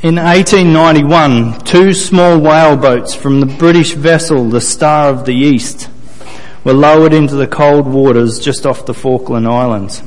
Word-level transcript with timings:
In 0.00 0.14
1891, 0.14 1.64
two 1.64 1.92
small 1.92 2.38
whaleboats 2.38 3.16
from 3.16 3.40
the 3.40 3.46
British 3.46 3.94
vessel 3.94 4.48
the 4.48 4.60
Star 4.60 5.08
of 5.08 5.24
the 5.24 5.34
East 5.34 5.90
were 6.62 6.72
lowered 6.72 7.12
into 7.12 7.34
the 7.34 7.48
cold 7.48 7.88
waters 7.88 8.38
just 8.38 8.64
off 8.64 8.86
the 8.86 8.94
Falkland 8.94 9.48
Islands. 9.48 10.00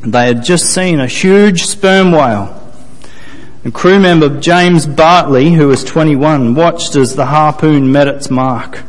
They 0.00 0.26
had 0.26 0.42
just 0.42 0.74
seen 0.74 0.98
a 0.98 1.06
huge 1.06 1.62
sperm 1.62 2.10
whale. 2.10 2.60
And 3.62 3.72
crew 3.72 4.00
member 4.00 4.40
James 4.40 4.84
Bartley, 4.84 5.52
who 5.52 5.68
was 5.68 5.84
21, 5.84 6.56
watched 6.56 6.96
as 6.96 7.14
the 7.14 7.26
harpoon 7.26 7.92
met 7.92 8.08
its 8.08 8.30
mark. 8.30 8.82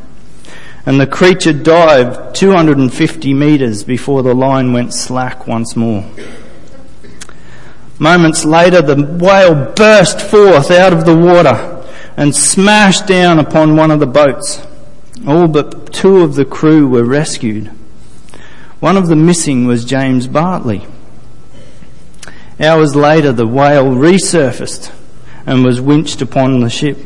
And 0.88 1.00
the 1.00 1.06
creature 1.06 1.54
dived 1.54 2.34
250 2.34 3.32
metres 3.36 3.84
before 3.84 4.24
the 4.24 4.34
line 4.34 4.74
went 4.74 4.92
slack 4.92 5.46
once 5.46 5.76
more. 5.76 6.04
Moments 7.98 8.44
later, 8.44 8.82
the 8.82 9.02
whale 9.02 9.74
burst 9.74 10.20
forth 10.20 10.70
out 10.70 10.92
of 10.92 11.06
the 11.06 11.16
water 11.16 11.84
and 12.18 12.36
smashed 12.36 13.08
down 13.08 13.40
upon 13.40 13.78
one 13.78 13.92
of 13.92 14.00
the 14.00 14.06
boats. 14.06 14.66
All 15.26 15.48
but 15.48 15.94
two 15.94 16.22
of 16.22 16.36
the 16.36 16.46
crew 16.46 16.88
were 16.88 17.06
rescued. 17.06 17.68
One 18.80 18.98
of 18.98 19.08
the 19.08 19.16
missing 19.16 19.66
was 19.66 19.86
James 19.86 20.28
Bartley. 20.28 20.86
Hours 22.60 22.96
later, 22.96 23.32
the 23.32 23.48
whale 23.48 23.86
resurfaced 23.86 24.92
and 25.46 25.64
was 25.64 25.80
winched 25.80 26.22
upon 26.22 26.60
the 26.60 26.70
ship. 26.70 26.98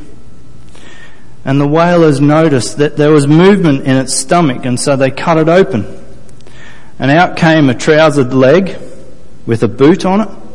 And 1.46 1.62
the 1.62 1.68
whalers 1.68 2.20
noticed 2.20 2.78
that 2.78 2.98
there 2.98 3.12
was 3.12 3.28
movement 3.28 3.84
in 3.84 3.96
its 3.96 4.16
stomach, 4.16 4.66
and 4.66 4.80
so 4.80 4.96
they 4.96 5.12
cut 5.12 5.38
it 5.38 5.50
open. 5.50 5.86
And 6.98 7.12
out 7.12 7.38
came 7.38 7.70
a 7.70 7.76
trousered 7.76 8.34
leg 8.34 8.78
with 9.46 9.64
a 9.64 9.68
boot 9.68 10.06
on 10.06 10.22
it 10.22 10.49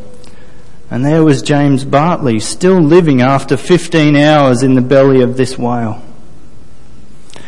and 0.89 1.03
there 1.03 1.23
was 1.23 1.41
James 1.41 1.83
Bartley, 1.83 2.39
still 2.39 2.79
living 2.79 3.21
after 3.21 3.57
15 3.57 4.15
hours 4.15 4.61
in 4.61 4.75
the 4.75 4.81
belly 4.81 5.21
of 5.21 5.35
this 5.35 5.57
whale. 5.57 6.01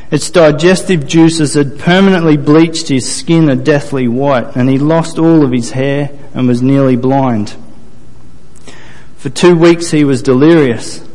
Its 0.10 0.30
digestive 0.32 1.06
juices 1.06 1.54
had 1.54 1.78
permanently 1.78 2.38
bleached 2.38 2.88
his 2.88 3.14
skin 3.14 3.50
a 3.50 3.56
deathly 3.56 4.08
white, 4.08 4.56
and 4.56 4.70
he 4.70 4.80
lost 4.80 5.20
all 5.20 5.44
of 5.44 5.52
his 5.52 5.72
hair 5.72 6.10
and 6.34 6.48
was 6.48 6.62
nearly 6.62 6.96
blind. 6.96 7.56
For 9.18 9.30
two 9.30 9.56
weeks 9.56 9.92
he 9.92 10.04
was 10.04 10.24
delirious, 10.24 11.06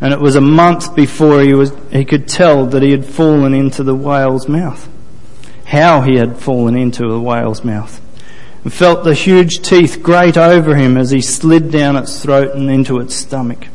and 0.00 0.14
it 0.14 0.20
was 0.20 0.36
a 0.36 0.40
month 0.40 0.94
before 0.94 1.42
he, 1.42 1.52
was, 1.52 1.72
he 1.90 2.04
could 2.04 2.28
tell 2.28 2.66
that 2.66 2.82
he 2.82 2.92
had 2.92 3.04
fallen 3.04 3.52
into 3.52 3.82
the 3.82 3.94
whale's 3.94 4.48
mouth. 4.48 4.88
How 5.66 6.00
he 6.02 6.14
had 6.16 6.38
fallen 6.38 6.76
into 6.76 7.08
the 7.08 7.20
whale's 7.20 7.64
mouth 7.64 8.00
and 8.68 8.74
felt 8.74 9.02
the 9.02 9.14
huge 9.14 9.62
teeth 9.62 10.02
grate 10.02 10.36
over 10.36 10.76
him 10.76 10.98
as 10.98 11.10
he 11.10 11.22
slid 11.22 11.70
down 11.70 11.96
its 11.96 12.22
throat 12.22 12.54
and 12.54 12.70
into 12.70 12.98
its 12.98 13.14
stomach. 13.14 13.68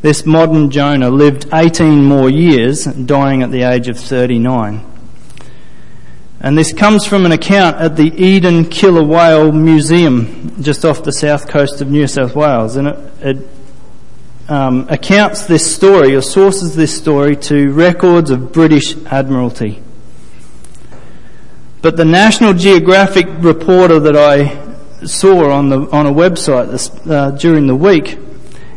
This 0.00 0.26
modern 0.26 0.72
Jonah 0.72 1.08
lived 1.08 1.46
18 1.52 2.02
more 2.02 2.28
years, 2.28 2.84
dying 2.84 3.44
at 3.44 3.52
the 3.52 3.62
age 3.62 3.86
of 3.86 3.96
39. 3.96 4.84
And 6.40 6.58
this 6.58 6.72
comes 6.72 7.06
from 7.06 7.24
an 7.24 7.30
account 7.30 7.76
at 7.76 7.94
the 7.94 8.12
Eden 8.20 8.64
Killer 8.68 9.04
Whale 9.04 9.52
Museum, 9.52 10.60
just 10.60 10.84
off 10.84 11.04
the 11.04 11.12
south 11.12 11.46
coast 11.46 11.80
of 11.80 11.88
New 11.88 12.08
South 12.08 12.34
Wales. 12.34 12.74
And 12.74 12.88
it, 12.88 12.96
it 13.20 13.48
um, 14.48 14.88
accounts 14.90 15.46
this 15.46 15.72
story, 15.72 16.16
or 16.16 16.22
sources 16.22 16.74
this 16.74 16.92
story, 16.92 17.36
to 17.36 17.72
records 17.72 18.30
of 18.30 18.50
British 18.50 18.96
Admiralty. 19.06 19.80
But 21.82 21.96
the 21.96 22.04
National 22.04 22.54
Geographic 22.54 23.26
reporter 23.40 23.98
that 23.98 24.16
I 24.16 25.04
saw 25.04 25.50
on 25.50 25.68
the 25.68 25.80
on 25.90 26.06
a 26.06 26.12
website 26.12 26.70
this, 26.70 26.88
uh, 27.08 27.32
during 27.32 27.66
the 27.66 27.74
week, 27.74 28.20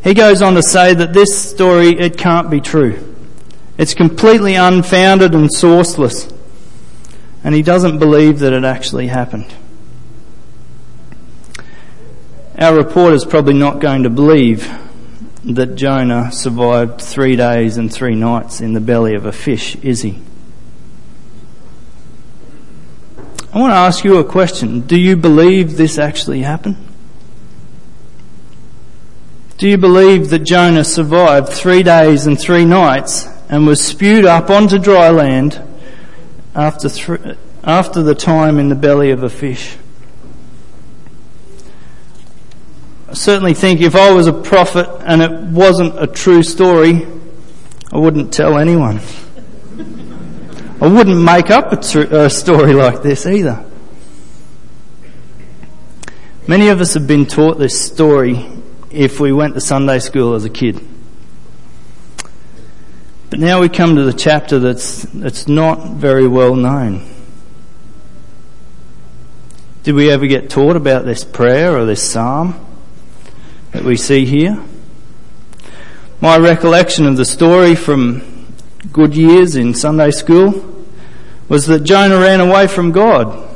he 0.04 0.16
goes 0.16 0.42
on 0.42 0.56
to 0.56 0.64
say 0.64 0.96
that 0.96 1.14
this 1.14 1.38
story 1.38 1.90
it 1.90 2.18
can't 2.18 2.50
be 2.50 2.60
true. 2.60 3.16
It's 3.78 3.94
completely 3.94 4.56
unfounded 4.56 5.36
and 5.36 5.50
sourceless, 5.50 6.36
and 7.44 7.54
he 7.54 7.62
doesn't 7.62 8.00
believe 8.00 8.40
that 8.40 8.54
it 8.54 8.64
actually 8.64 9.06
happened. 9.06 9.54
Our 12.58 12.76
reporter's 12.76 13.24
probably 13.24 13.54
not 13.54 13.82
going 13.82 14.02
to 14.02 14.10
believe 14.10 14.68
that 15.44 15.76
Jonah 15.76 16.32
survived 16.32 17.02
three 17.02 17.36
days 17.36 17.78
and 17.78 17.94
three 17.94 18.16
nights 18.16 18.62
in 18.62 18.74
the 18.74 18.80
belly 18.80 19.14
of 19.14 19.28
a 19.28 19.32
fish, 19.32 19.76
is 19.84 20.02
he? 20.02 20.20
I 23.56 23.60
want 23.60 23.72
to 23.72 23.78
ask 23.78 24.04
you 24.04 24.18
a 24.18 24.24
question. 24.26 24.82
Do 24.82 25.00
you 25.00 25.16
believe 25.16 25.78
this 25.78 25.98
actually 25.98 26.42
happened? 26.42 26.76
Do 29.58 29.70
you 29.70 29.78
believe 29.78 30.30
that 30.32 30.40
Jonah 30.40 30.84
survived 30.84 31.48
three 31.48 31.82
days 31.82 32.28
and 32.28 32.38
three 32.38 32.66
nights 32.66 33.30
and 33.48 33.66
was 33.66 33.82
spewed 33.82 34.26
up 34.26 34.50
onto 34.50 34.78
dry 34.78 35.10
land 35.10 35.62
after, 36.54 36.90
th- 36.90 37.38
after 37.64 38.04
the 38.04 38.14
time 38.14 38.60
in 38.60 38.68
the 38.68 38.76
belly 38.76 39.12
of 39.12 39.24
a 39.24 39.30
fish? 39.30 39.78
I 43.08 43.14
certainly 43.14 43.54
think 43.54 43.80
if 43.80 43.96
I 43.96 44.12
was 44.12 44.28
a 44.28 44.34
prophet 44.34 44.90
and 45.06 45.22
it 45.22 45.32
wasn't 45.32 45.98
a 45.98 46.08
true 46.08 46.44
story, 46.44 47.08
I 47.90 48.00
wouldn't 48.00 48.34
tell 48.34 48.58
anyone. 48.58 49.00
I 50.82 50.88
wouldn't 50.88 51.22
make 51.22 51.52
up 51.52 51.72
a, 51.72 51.78
tr- 51.78 52.14
a 52.14 52.30
story 52.30 52.74
like 52.74 53.02
this 53.02 53.26
either. 53.26 53.66
Many 56.48 56.68
of 56.68 56.82
us 56.82 56.94
have 56.96 57.08
been 57.08 57.26
taught 57.26 57.58
this 57.58 57.82
story 57.82 58.46
if 58.92 59.20
we 59.20 59.32
went 59.32 59.54
to 59.54 59.62
Sunday 59.62 60.00
school 60.00 60.36
as 60.36 60.44
a 60.44 60.50
kid. 60.50 60.86
But 63.30 63.40
now 63.40 63.62
we 63.62 63.70
come 63.70 63.96
to 63.96 64.04
the 64.04 64.14
chapter 64.14 64.60
that's, 64.60 65.04
that's 65.04 65.48
not 65.48 65.92
very 65.92 66.28
well 66.28 66.56
known. 66.56 67.10
Did 69.84 69.96
we 69.96 70.12
ever 70.12 70.28
get 70.28 70.50
taught 70.50 70.76
about 70.76 71.06
this 71.06 71.24
prayer 71.24 71.78
or 71.78 71.86
this 71.86 72.12
psalm 72.12 72.54
that 73.72 73.84
we 73.84 73.96
see 73.96 74.26
here? 74.26 74.62
My 76.22 76.38
recollection 76.38 77.06
of 77.08 77.18
the 77.18 77.26
story 77.26 77.76
from 77.76 78.35
good 78.92 79.16
years 79.16 79.56
in 79.56 79.74
Sunday 79.74 80.12
school 80.12 80.74
was 81.48 81.68
that 81.68 81.82
Jonah 81.82 82.20
ran 82.20 82.40
away 82.40 82.68
from 82.68 82.92
God. 82.92 83.50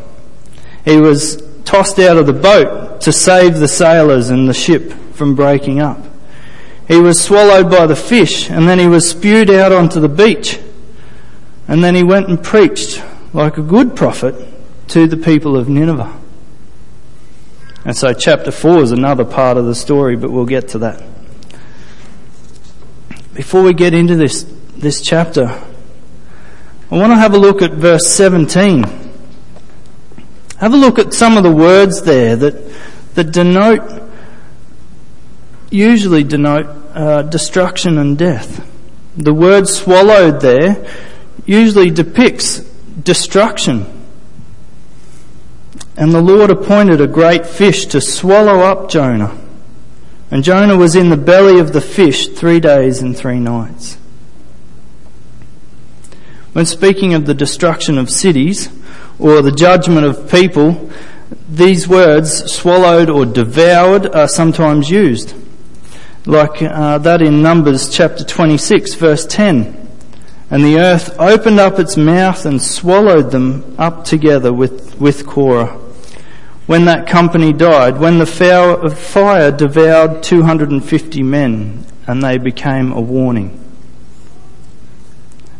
He 0.85 0.97
was 0.97 1.41
tossed 1.65 1.99
out 1.99 2.17
of 2.17 2.25
the 2.25 2.33
boat 2.33 3.01
to 3.01 3.11
save 3.11 3.59
the 3.59 3.67
sailors 3.67 4.29
and 4.29 4.47
the 4.47 4.53
ship 4.53 4.91
from 5.13 5.35
breaking 5.35 5.79
up. 5.79 5.99
He 6.87 6.99
was 6.99 7.21
swallowed 7.23 7.69
by 7.69 7.85
the 7.85 7.95
fish 7.95 8.49
and 8.49 8.67
then 8.67 8.79
he 8.79 8.87
was 8.87 9.09
spewed 9.09 9.49
out 9.49 9.71
onto 9.71 9.99
the 9.99 10.09
beach. 10.09 10.59
And 11.67 11.83
then 11.83 11.93
he 11.93 12.03
went 12.03 12.27
and 12.27 12.43
preached 12.43 13.03
like 13.33 13.57
a 13.57 13.61
good 13.61 13.95
prophet 13.95 14.35
to 14.89 15.05
the 15.05 15.17
people 15.17 15.55
of 15.55 15.69
Nineveh. 15.69 16.19
And 17.85 17.95
so 17.95 18.13
chapter 18.13 18.51
4 18.51 18.81
is 18.81 18.91
another 18.91 19.23
part 19.23 19.57
of 19.57 19.65
the 19.65 19.75
story, 19.75 20.15
but 20.15 20.31
we'll 20.31 20.45
get 20.45 20.69
to 20.69 20.79
that. 20.79 21.03
Before 23.33 23.61
we 23.61 23.73
get 23.73 23.93
into 23.93 24.15
this, 24.15 24.43
this 24.79 25.01
chapter, 25.01 25.47
I 26.91 26.97
want 26.97 27.11
to 27.11 27.17
have 27.17 27.33
a 27.33 27.37
look 27.37 27.61
at 27.61 27.73
verse 27.73 28.07
17. 28.07 28.83
Have 30.57 30.73
a 30.73 30.77
look 30.77 30.97
at 30.97 31.13
some 31.13 31.37
of 31.37 31.43
the 31.43 31.51
words 31.51 32.01
there 32.01 32.35
that, 32.35 32.73
that 33.15 33.31
denote, 33.31 34.03
usually 35.69 36.23
denote 36.23 36.67
uh, 36.95 37.21
destruction 37.23 37.97
and 37.97 38.17
death. 38.17 38.65
The 39.17 39.33
word 39.33 39.67
swallowed 39.67 40.41
there 40.41 40.87
usually 41.45 41.91
depicts 41.91 42.59
destruction. 42.59 43.85
And 45.97 46.13
the 46.13 46.21
Lord 46.21 46.49
appointed 46.49 47.01
a 47.01 47.07
great 47.07 47.45
fish 47.45 47.85
to 47.87 47.99
swallow 47.99 48.59
up 48.59 48.89
Jonah. 48.89 49.37
And 50.31 50.43
Jonah 50.43 50.77
was 50.77 50.95
in 50.95 51.09
the 51.09 51.17
belly 51.17 51.59
of 51.59 51.73
the 51.73 51.81
fish 51.81 52.29
three 52.29 52.59
days 52.59 53.01
and 53.01 53.17
three 53.17 53.39
nights. 53.39 53.98
When 56.53 56.65
speaking 56.65 57.13
of 57.13 57.25
the 57.25 57.33
destruction 57.33 57.97
of 57.97 58.09
cities 58.09 58.69
or 59.19 59.41
the 59.41 59.51
judgment 59.51 60.05
of 60.05 60.31
people, 60.31 60.89
these 61.47 61.87
words, 61.87 62.51
swallowed 62.51 63.09
or 63.09 63.25
devoured, 63.25 64.07
are 64.15 64.27
sometimes 64.27 64.89
used. 64.89 65.35
Like 66.25 66.61
uh, 66.61 66.97
that 66.99 67.21
in 67.21 67.41
Numbers 67.41 67.89
chapter 67.89 68.23
26, 68.23 68.95
verse 68.95 69.25
10. 69.27 69.87
And 70.51 70.63
the 70.63 70.79
earth 70.79 71.15
opened 71.19 71.59
up 71.59 71.77
its 71.77 71.95
mouth 71.95 72.45
and 72.45 72.61
swallowed 72.61 73.29
them 73.29 73.75
up 73.77 74.03
together 74.03 74.51
with, 74.51 74.99
with 74.99 75.27
Korah. 75.27 75.77
When 76.65 76.85
that 76.85 77.07
company 77.07 77.53
died, 77.53 77.99
when 77.99 78.17
the 78.17 78.25
fire 78.25 79.51
devoured 79.51 80.23
250 80.23 81.23
men, 81.23 81.85
and 82.07 82.23
they 82.23 82.39
became 82.39 82.91
a 82.91 83.01
warning. 83.01 83.68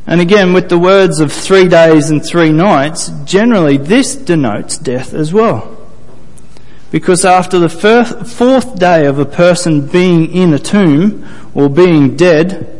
And 0.10 0.20
again, 0.20 0.54
with 0.54 0.70
the 0.70 0.80
words 0.80 1.20
of 1.20 1.32
three 1.32 1.68
days 1.68 2.10
and 2.10 2.26
three 2.26 2.52
nights, 2.52 3.10
generally 3.26 3.78
this 3.78 4.16
denotes 4.16 4.76
death 4.76 5.14
as 5.14 5.32
well. 5.32 5.78
Because 6.90 7.24
after 7.24 7.60
the 7.60 7.70
fourth 7.70 8.80
day 8.80 9.06
of 9.06 9.20
a 9.20 9.26
person 9.26 9.86
being 9.86 10.34
in 10.34 10.52
a 10.52 10.58
tomb 10.58 11.28
or 11.54 11.70
being 11.70 12.16
dead, 12.16 12.76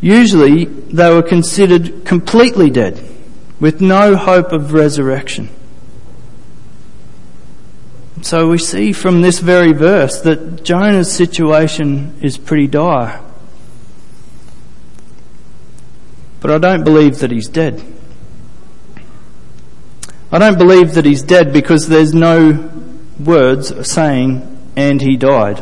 usually 0.00 0.64
they 0.64 1.10
were 1.10 1.22
considered 1.22 2.06
completely 2.06 2.70
dead 2.70 3.06
with 3.60 3.82
no 3.82 4.16
hope 4.16 4.50
of 4.50 4.72
resurrection. 4.72 5.50
So 8.22 8.48
we 8.48 8.56
see 8.56 8.94
from 8.94 9.20
this 9.20 9.40
very 9.40 9.72
verse 9.72 10.22
that 10.22 10.64
Jonah's 10.64 11.12
situation 11.12 12.18
is 12.22 12.38
pretty 12.38 12.66
dire. 12.66 13.20
But 16.40 16.50
I 16.50 16.58
don't 16.58 16.84
believe 16.84 17.18
that 17.18 17.30
he's 17.30 17.48
dead. 17.48 17.82
I 20.32 20.38
don't 20.38 20.58
believe 20.58 20.94
that 20.94 21.04
he's 21.04 21.22
dead 21.22 21.52
because 21.52 21.88
there's 21.88 22.14
no 22.14 22.70
words 23.18 23.90
saying, 23.90 24.72
and 24.76 25.02
he 25.02 25.16
died, 25.16 25.58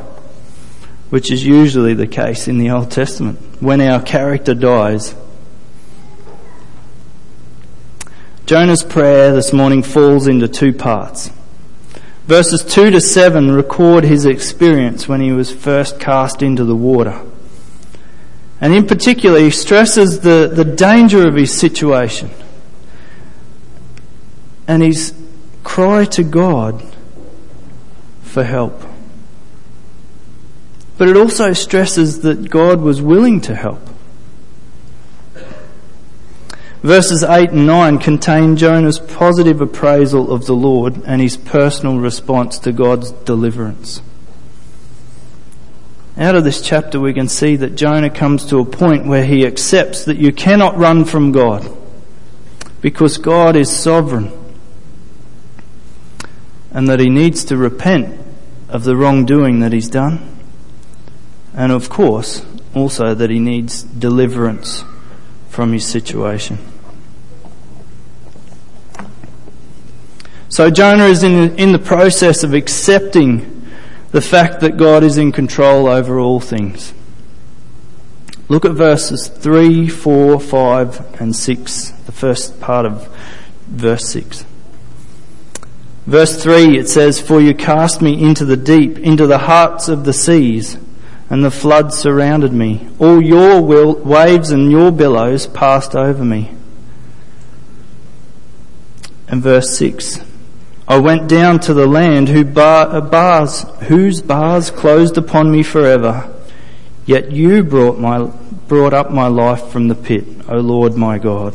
which 1.11 1.31
is 1.33 1.45
usually 1.45 1.95
the 1.95 2.07
case 2.07 2.49
in 2.49 2.59
the 2.59 2.71
Old 2.71 2.91
Testament. 2.91 3.39
When 3.61 3.81
our 3.81 4.01
character 4.01 4.55
dies, 4.55 5.15
Jonah's 8.45 8.83
prayer 8.83 9.33
this 9.35 9.53
morning 9.53 9.83
falls 9.83 10.27
into 10.27 10.49
two 10.49 10.73
parts. 10.73 11.31
Verses 12.27 12.63
2 12.63 12.91
to 12.91 13.01
7 13.01 13.51
record 13.53 14.05
his 14.05 14.27
experience 14.27 15.09
when 15.09 15.23
he 15.23 15.33
was 15.33 15.51
first 15.51 15.99
cast 15.99 16.43
into 16.43 16.65
the 16.65 16.77
water. 16.77 17.23
And 18.61 18.75
in 18.75 18.87
particular, 18.87 19.39
he 19.39 19.51
stresses 19.51 20.21
the, 20.21 20.51
the 20.53 20.65
danger 20.65 21.27
of 21.27 21.35
his 21.35 21.57
situation 21.57 22.31
and 24.67 24.83
his 24.83 25.15
cry 25.65 26.05
to 26.05 26.25
God 26.25 26.85
for 28.23 28.45
help. 28.45 28.83
But 30.97 31.09
it 31.09 31.17
also 31.17 31.53
stresses 31.53 32.23
that 32.23 32.51
God 32.51 32.81
was 32.81 33.01
willing 33.01 33.41
to 33.43 33.55
help. 33.55 33.81
Verses 36.83 37.23
8 37.23 37.51
and 37.51 37.67
9 37.67 37.99
contain 37.99 38.57
Jonah's 38.57 38.99
positive 39.01 39.61
appraisal 39.61 40.33
of 40.33 40.47
the 40.47 40.55
Lord 40.55 41.03
and 41.05 41.21
his 41.21 41.37
personal 41.37 41.99
response 41.99 42.59
to 42.61 42.73
God's 42.73 43.11
deliverance. 43.11 44.01
Out 46.19 46.35
of 46.35 46.43
this 46.43 46.61
chapter, 46.61 46.99
we 46.99 47.15
can 47.15 47.29
see 47.29 47.55
that 47.55 47.77
Jonah 47.77 48.11
comes 48.11 48.45
to 48.47 48.59
a 48.59 48.65
point 48.65 49.07
where 49.07 49.25
he 49.25 49.47
accepts 49.47 50.05
that 50.07 50.17
you 50.17 50.33
cannot 50.33 50.77
run 50.77 51.05
from 51.05 51.31
God 51.31 51.71
because 52.81 53.19
God 53.19 53.55
is 53.55 53.71
sovereign 53.71 54.33
and 56.73 56.89
that 56.89 56.99
he 56.99 57.09
needs 57.09 57.45
to 57.45 57.57
repent 57.57 58.21
of 58.69 58.83
the 58.83 58.97
wrongdoing 58.97 59.61
that 59.61 59.73
he's 59.73 59.89
done. 59.89 60.37
And 61.55 61.71
of 61.71 61.89
course, 61.89 62.45
also 62.75 63.15
that 63.15 63.31
he 63.31 63.39
needs 63.39 63.85
deliverance 63.85 64.83
from 65.49 65.73
his 65.73 65.87
situation. 65.87 66.59
So 70.49 70.69
Jonah 70.69 71.07
is 71.07 71.23
in, 71.23 71.57
in 71.57 71.71
the 71.71 71.79
process 71.79 72.43
of 72.43 72.55
accepting 72.55 73.58
the 74.11 74.21
fact 74.21 74.61
that 74.61 74.77
God 74.77 75.03
is 75.05 75.19
in 75.19 75.33
control 75.33 75.87
over 75.87 76.19
all 76.19 76.41
things. 76.41 76.95
Look 78.49 78.65
at 78.65 78.73
verses 78.73 79.29
3, 79.29 79.89
4, 79.89 80.41
5 80.41 81.21
and 81.21 81.37
6, 81.37 81.91
the 81.91 82.13
first 82.13 82.61
part 82.61 82.87
of 82.87 83.07
verse 83.67 84.09
6. 84.09 84.47
Verse 86.07 86.43
3 86.43 86.79
it 86.79 86.89
says, 86.89 87.21
For 87.21 87.41
you 87.41 87.55
cast 87.55 88.01
me 88.01 88.23
into 88.23 88.47
the 88.47 88.57
deep, 88.57 88.99
into 88.99 89.27
the 89.27 89.39
hearts 89.39 89.89
of 89.89 90.05
the 90.05 90.15
seas 90.15 90.79
and 91.29 91.45
the 91.45 91.51
flood 91.51 91.93
surrounded 91.93 92.53
me. 92.53 92.89
All 92.99 93.21
your 93.21 93.61
will, 93.61 93.95
waves 93.97 94.51
and 94.51 94.71
your 94.71 94.91
billows 94.91 95.47
passed 95.47 95.95
over 95.95 96.25
me. 96.25 96.55
And 99.29 99.43
verse 99.43 99.77
6 99.77 100.21
I 100.89 100.97
went 100.97 101.29
down 101.29 101.61
to 101.61 101.75
the 101.75 101.87
land 101.87 102.31
whose 102.31 102.57
uh, 102.57 103.01
bars, 103.03 103.63
whose 103.89 104.23
bars 104.23 104.71
closed 104.71 105.19
upon 105.19 105.53
me 105.53 105.63
forever. 105.63 106.35
Yet 107.05 107.31
you 107.31 107.63
brought, 107.63 107.99
my, 107.99 108.25
brought 108.69 108.95
up 108.95 109.11
my 109.11 109.27
life 109.27 109.69
from 109.69 109.89
the 109.89 109.95
pit, 109.95 110.25
O 110.49 110.57
Lord 110.57 110.95
my 110.95 111.19
God. 111.19 111.55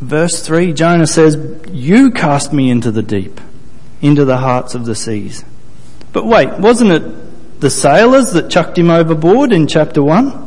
Verse 0.00 0.44
3, 0.44 0.72
Jonah 0.72 1.06
says, 1.06 1.36
You 1.70 2.10
cast 2.10 2.52
me 2.52 2.68
into 2.68 2.90
the 2.90 3.02
deep, 3.02 3.40
into 4.00 4.24
the 4.24 4.38
hearts 4.38 4.74
of 4.74 4.86
the 4.86 4.96
seas. 4.96 5.44
But 6.12 6.26
wait, 6.26 6.58
wasn't 6.58 6.90
it 6.90 7.60
the 7.60 7.70
sailors 7.70 8.32
that 8.32 8.50
chucked 8.50 8.76
him 8.76 8.90
overboard 8.90 9.52
in 9.52 9.68
chapter 9.68 10.02
1? 10.02 10.45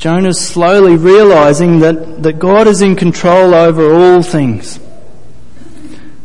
Jonah's 0.00 0.40
slowly 0.40 0.96
realizing 0.96 1.80
that, 1.80 2.22
that 2.22 2.38
God 2.38 2.66
is 2.66 2.80
in 2.80 2.96
control 2.96 3.54
over 3.54 3.92
all 3.92 4.22
things. 4.22 4.80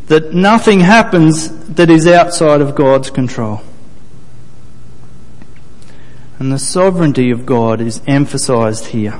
That 0.08 0.34
nothing 0.34 0.80
happens 0.80 1.50
that 1.74 1.90
is 1.90 2.08
outside 2.08 2.62
of 2.62 2.74
God's 2.74 3.10
control. 3.10 3.62
And 6.40 6.54
the 6.54 6.58
sovereignty 6.58 7.32
of 7.32 7.46
God 7.46 7.82
is 7.82 8.00
emphasized 8.08 8.86
here. 8.86 9.20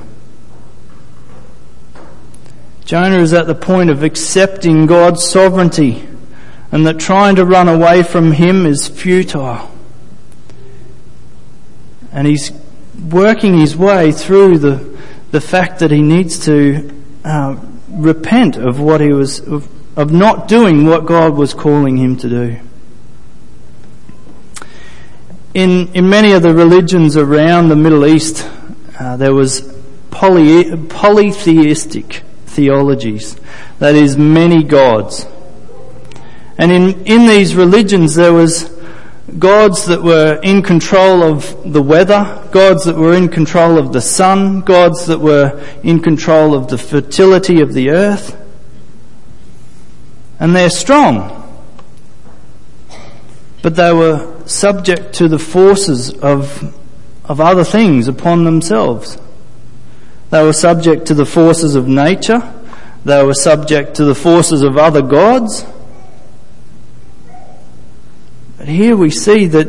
Jonah 2.86 3.18
is 3.18 3.34
at 3.34 3.46
the 3.46 3.54
point 3.54 3.90
of 3.90 4.02
accepting 4.02 4.86
God's 4.86 5.22
sovereignty 5.22 6.08
and 6.72 6.86
that 6.86 6.98
trying 6.98 7.36
to 7.36 7.44
run 7.44 7.68
away 7.68 8.02
from 8.02 8.32
Him 8.32 8.64
is 8.64 8.88
futile. 8.88 9.70
And 12.10 12.26
he's 12.26 12.52
working 13.00 13.58
his 13.58 13.76
way 13.76 14.12
through 14.12 14.58
the, 14.58 14.98
the 15.30 15.40
fact 15.40 15.80
that 15.80 15.90
he 15.90 16.02
needs 16.02 16.44
to 16.46 17.02
uh, 17.24 17.56
repent 17.88 18.56
of 18.56 18.80
what 18.80 19.00
he 19.00 19.12
was, 19.12 19.40
of, 19.40 19.68
of 19.98 20.12
not 20.12 20.48
doing 20.48 20.86
what 20.86 21.06
God 21.06 21.34
was 21.34 21.54
calling 21.54 21.96
him 21.96 22.16
to 22.18 22.28
do. 22.28 22.60
In, 25.54 25.92
in 25.94 26.08
many 26.08 26.32
of 26.32 26.42
the 26.42 26.54
religions 26.54 27.16
around 27.16 27.68
the 27.68 27.76
Middle 27.76 28.04
East, 28.04 28.48
uh, 29.00 29.16
there 29.16 29.32
was 29.32 29.74
poly, 30.10 30.76
polytheistic 30.88 32.22
theologies. 32.46 33.36
That 33.78 33.94
is, 33.94 34.16
many 34.16 34.62
gods. 34.62 35.26
And 36.58 36.72
in, 36.72 37.04
in 37.06 37.26
these 37.26 37.54
religions, 37.54 38.14
there 38.14 38.32
was 38.32 38.75
gods 39.38 39.86
that 39.86 40.02
were 40.02 40.38
in 40.42 40.62
control 40.62 41.22
of 41.22 41.72
the 41.72 41.82
weather, 41.82 42.48
gods 42.52 42.84
that 42.84 42.96
were 42.96 43.12
in 43.12 43.28
control 43.28 43.76
of 43.76 43.92
the 43.92 44.00
sun, 44.00 44.60
gods 44.60 45.06
that 45.06 45.18
were 45.18 45.62
in 45.82 46.00
control 46.00 46.54
of 46.54 46.68
the 46.68 46.78
fertility 46.78 47.60
of 47.60 47.74
the 47.74 47.90
earth. 47.90 48.40
And 50.38 50.54
they're 50.54 50.70
strong. 50.70 51.42
But 53.62 53.74
they 53.74 53.92
were 53.92 54.46
subject 54.46 55.14
to 55.14 55.28
the 55.28 55.40
forces 55.40 56.12
of, 56.12 56.74
of 57.24 57.40
other 57.40 57.64
things 57.64 58.06
upon 58.06 58.44
themselves. 58.44 59.18
They 60.30 60.42
were 60.42 60.52
subject 60.52 61.06
to 61.06 61.14
the 61.14 61.26
forces 61.26 61.74
of 61.74 61.88
nature. 61.88 62.52
They 63.04 63.24
were 63.24 63.34
subject 63.34 63.96
to 63.96 64.04
the 64.04 64.14
forces 64.14 64.62
of 64.62 64.76
other 64.76 65.02
gods. 65.02 65.64
But 68.66 68.74
here 68.74 68.96
we 68.96 69.10
see 69.10 69.46
that, 69.46 69.68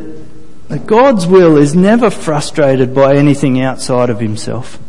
that 0.69 0.87
God's 0.87 1.27
will 1.27 1.55
is 1.55 1.75
never 1.75 2.09
frustrated 2.09 2.95
by 2.95 3.15
anything 3.15 3.61
outside 3.61 4.09
of 4.09 4.19
himself. 4.19 4.79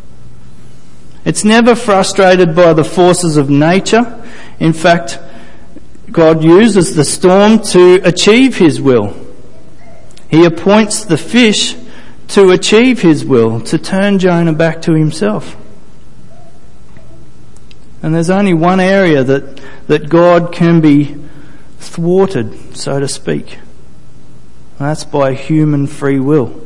It's 1.26 1.44
never 1.44 1.74
frustrated 1.74 2.56
by 2.56 2.72
the 2.72 2.84
forces 2.84 3.36
of 3.36 3.50
nature. 3.50 4.26
In 4.58 4.72
fact, 4.72 5.18
God 6.10 6.42
uses 6.42 6.96
the 6.96 7.04
storm 7.04 7.58
to 7.64 7.96
achieve 8.02 8.56
his 8.56 8.80
will. 8.80 9.14
He 10.30 10.46
appoints 10.46 11.04
the 11.04 11.18
fish 11.18 11.76
to 12.28 12.48
achieve 12.48 13.02
his 13.02 13.26
will, 13.26 13.60
to 13.60 13.76
turn 13.76 14.18
Jonah 14.18 14.54
back 14.54 14.80
to 14.82 14.94
himself. 14.94 15.54
And 18.02 18.14
there's 18.14 18.30
only 18.30 18.54
one 18.54 18.80
area 18.80 19.22
that, 19.22 19.60
that 19.86 20.08
God 20.08 20.50
can 20.50 20.80
be 20.80 21.14
thwarted, 21.78 22.74
so 22.74 23.00
to 23.00 23.06
speak. 23.06 23.58
That's 24.78 25.04
by 25.04 25.34
human 25.34 25.86
free 25.86 26.20
will. 26.20 26.64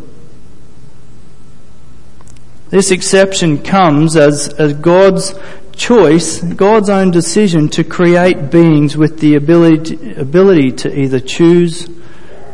This 2.68 2.90
exception 2.90 3.62
comes 3.62 4.16
as, 4.16 4.48
as 4.54 4.74
God's 4.74 5.34
choice, 5.74 6.40
God's 6.42 6.88
own 6.88 7.10
decision 7.10 7.68
to 7.70 7.84
create 7.84 8.50
beings 8.50 8.96
with 8.96 9.20
the 9.20 9.34
ability 9.34 10.14
ability 10.14 10.72
to 10.72 10.98
either 10.98 11.20
choose 11.20 11.88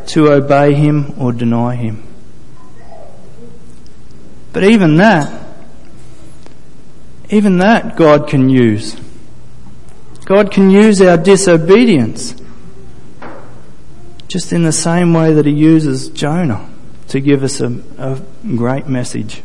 to 0.06 0.32
obey 0.32 0.74
Him 0.74 1.14
or 1.18 1.32
deny 1.32 1.74
Him. 1.74 2.02
But 4.52 4.64
even 4.64 4.96
that, 4.96 5.46
even 7.30 7.58
that 7.58 7.96
God 7.96 8.28
can 8.28 8.48
use. 8.48 8.96
God 10.24 10.50
can 10.50 10.70
use 10.70 11.00
our 11.00 11.16
disobedience 11.16 12.34
just 14.28 14.52
in 14.52 14.62
the 14.62 14.72
same 14.72 15.14
way 15.14 15.32
that 15.32 15.46
He 15.46 15.52
uses 15.52 16.08
Jonah 16.10 16.68
to 17.08 17.20
give 17.20 17.42
us 17.42 17.60
a, 17.60 17.82
a 17.96 18.20
great 18.54 18.86
message. 18.86 19.42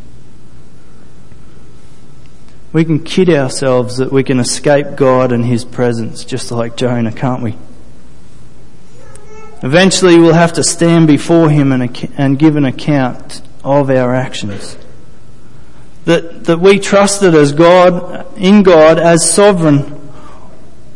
We 2.73 2.83
can 2.83 3.03
kid 3.03 3.29
ourselves 3.29 3.97
that 3.97 4.11
we 4.11 4.23
can 4.23 4.39
escape 4.39 4.95
God 4.95 5.31
and 5.31 5.45
His 5.45 5.63
presence 5.63 6.25
just 6.25 6.51
like 6.51 6.75
Jonah, 6.75 7.13
can't 7.13 7.41
we? 7.41 7.55
Eventually 9.61 10.19
we'll 10.19 10.33
have 10.33 10.53
to 10.53 10.63
stand 10.63 11.07
before 11.07 11.49
Him 11.49 11.71
and, 11.71 12.09
and 12.17 12.37
give 12.37 12.57
an 12.57 12.65
account 12.65 13.41
of 13.63 13.89
our 13.89 14.13
actions. 14.13 14.77
That, 16.03 16.43
that 16.45 16.59
we 16.59 16.79
trusted 16.79 17.33
as 17.33 17.53
God, 17.53 18.27
in 18.37 18.63
God 18.63 18.99
as 18.99 19.31
sovereign, 19.31 20.01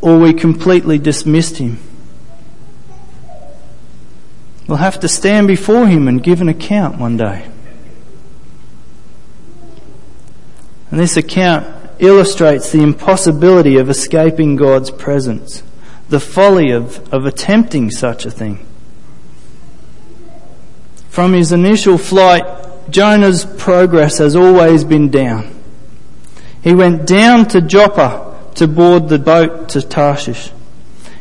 or 0.01 0.19
we 0.19 0.33
completely 0.33 0.97
dismissed 0.97 1.57
Him. 1.57 1.79
We'll 4.67 4.77
have 4.77 4.99
to 4.99 5.07
stand 5.07 5.47
before 5.47 5.87
Him 5.87 6.07
and 6.07 6.21
give 6.21 6.41
an 6.41 6.49
account 6.49 6.97
one 6.97 7.17
day. 7.17 7.47
And 10.91 10.99
this 10.99 11.17
account 11.17 11.73
illustrates 11.99 12.71
the 12.71 12.81
impossibility 12.81 13.77
of 13.77 13.89
escaping 13.89 14.55
God's 14.55 14.91
presence, 14.91 15.63
the 16.09 16.19
folly 16.19 16.71
of, 16.71 17.13
of 17.13 17.25
attempting 17.25 17.91
such 17.91 18.25
a 18.25 18.31
thing. 18.31 18.65
From 21.09 21.33
his 21.33 21.51
initial 21.51 21.97
flight, 21.97 22.45
Jonah's 22.89 23.43
progress 23.43 24.19
has 24.19 24.35
always 24.35 24.83
been 24.83 25.09
down. 25.09 25.53
He 26.61 26.75
went 26.75 27.07
down 27.07 27.47
to 27.47 27.61
Joppa 27.61 28.51
to 28.55 28.67
board 28.67 29.09
the 29.09 29.19
boat 29.19 29.69
to 29.69 29.81
Tarshish. 29.81 30.51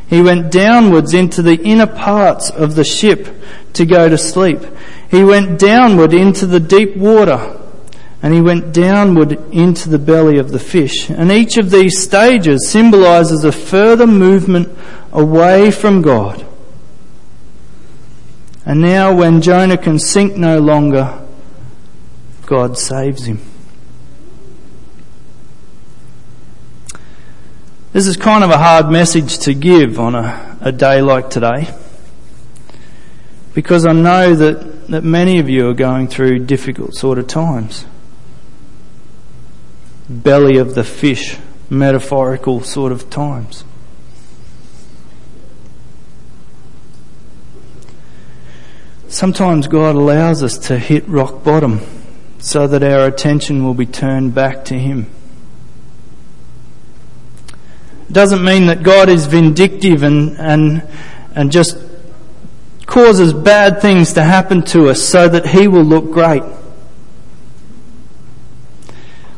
He 0.07 0.21
went 0.21 0.51
downwards 0.51 1.13
into 1.13 1.41
the 1.41 1.61
inner 1.61 1.87
parts 1.87 2.49
of 2.49 2.75
the 2.75 2.85
ship 2.85 3.27
to 3.73 3.85
go 3.85 4.07
to 4.07 4.17
sleep. 4.17 4.59
He 5.11 5.23
went 5.23 5.59
downward 5.59 6.13
into 6.13 6.45
the 6.45 6.59
deep 6.59 6.95
water 6.95 7.57
and 8.21 8.33
he 8.33 8.41
went 8.41 8.73
downward 8.73 9.33
into 9.53 9.89
the 9.89 9.99
belly 9.99 10.37
of 10.37 10.51
the 10.51 10.59
fish. 10.59 11.09
And 11.09 11.31
each 11.31 11.57
of 11.57 11.69
these 11.69 12.01
stages 12.01 12.67
symbolizes 12.67 13.43
a 13.43 13.51
further 13.51 14.07
movement 14.07 14.75
away 15.11 15.71
from 15.71 16.01
God. 16.01 16.45
And 18.65 18.81
now 18.81 19.13
when 19.13 19.41
Jonah 19.41 19.77
can 19.77 19.99
sink 19.99 20.35
no 20.35 20.59
longer, 20.59 21.25
God 22.45 22.77
saves 22.77 23.25
him. 23.25 23.39
This 27.97 28.05
is 28.05 28.15
kind 28.15 28.43
of 28.43 28.51
a 28.51 28.59
hard 28.59 28.91
message 28.91 29.39
to 29.39 29.55
give 29.55 29.99
on 29.99 30.13
a, 30.13 30.55
a 30.61 30.71
day 30.71 31.01
like 31.01 31.31
today. 31.31 31.67
Because 33.55 33.87
I 33.87 33.91
know 33.93 34.35
that, 34.35 34.87
that 34.89 35.03
many 35.03 35.39
of 35.39 35.49
you 35.49 35.67
are 35.67 35.73
going 35.73 36.07
through 36.07 36.45
difficult 36.45 36.93
sort 36.93 37.17
of 37.17 37.25
times 37.25 37.87
belly 40.07 40.59
of 40.59 40.75
the 40.75 40.83
fish, 40.83 41.39
metaphorical 41.71 42.61
sort 42.61 42.91
of 42.91 43.09
times. 43.09 43.63
Sometimes 49.07 49.67
God 49.67 49.95
allows 49.95 50.43
us 50.43 50.59
to 50.67 50.77
hit 50.77 51.07
rock 51.07 51.43
bottom 51.43 51.81
so 52.37 52.67
that 52.67 52.83
our 52.83 53.07
attention 53.07 53.65
will 53.65 53.73
be 53.73 53.87
turned 53.87 54.35
back 54.35 54.65
to 54.65 54.77
Him. 54.77 55.09
Doesn't 58.11 58.43
mean 58.43 58.67
that 58.67 58.83
God 58.83 59.09
is 59.09 59.25
vindictive 59.25 60.03
and, 60.03 60.37
and, 60.37 60.87
and 61.35 61.51
just 61.51 61.77
causes 62.85 63.33
bad 63.33 63.81
things 63.81 64.13
to 64.13 64.23
happen 64.23 64.61
to 64.63 64.89
us 64.89 65.01
so 65.01 65.27
that 65.27 65.47
He 65.47 65.67
will 65.67 65.83
look 65.83 66.11
great. 66.11 66.43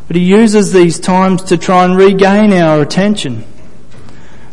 But 0.10 0.16
he 0.16 0.24
uses 0.24 0.74
these 0.74 1.00
times 1.00 1.44
to 1.44 1.58
try 1.58 1.86
and 1.86 1.96
regain 1.96 2.52
our 2.52 2.82
attention 2.82 3.46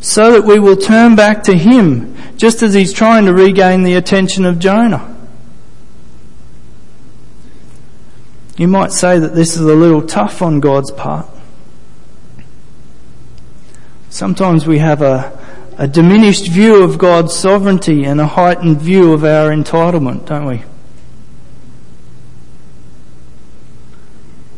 so 0.03 0.33
that 0.33 0.45
we 0.45 0.59
will 0.59 0.77
turn 0.77 1.17
back 1.17 1.45
to 1.45 1.57
him 1.57 2.15
just 2.37 2.63
as 2.63 2.75
he's 2.75 2.93
trying 2.93 3.25
to 3.25 3.33
regain 3.33 3.83
the 3.83 3.95
attention 3.95 4.45
of 4.45 4.59
Jonah. 4.59 5.17
You 8.59 8.69
might 8.69 8.93
say 8.93 9.19
that 9.19 9.35
this 9.35 9.57
is 9.57 9.63
a 9.63 9.75
little 9.75 10.03
tough 10.03 10.43
on 10.43 10.61
God's 10.61 10.91
part. 10.91 11.27
Sometimes 14.17 14.67
we 14.67 14.79
have 14.79 15.03
a, 15.03 15.39
a 15.77 15.87
diminished 15.87 16.49
view 16.49 16.83
of 16.83 16.97
God's 16.97 17.35
sovereignty 17.35 18.05
and 18.05 18.19
a 18.19 18.27
heightened 18.27 18.81
view 18.81 19.13
of 19.13 19.25
our 19.25 19.51
entitlement, 19.51 20.25
don't 20.25 20.47
we? 20.47 20.65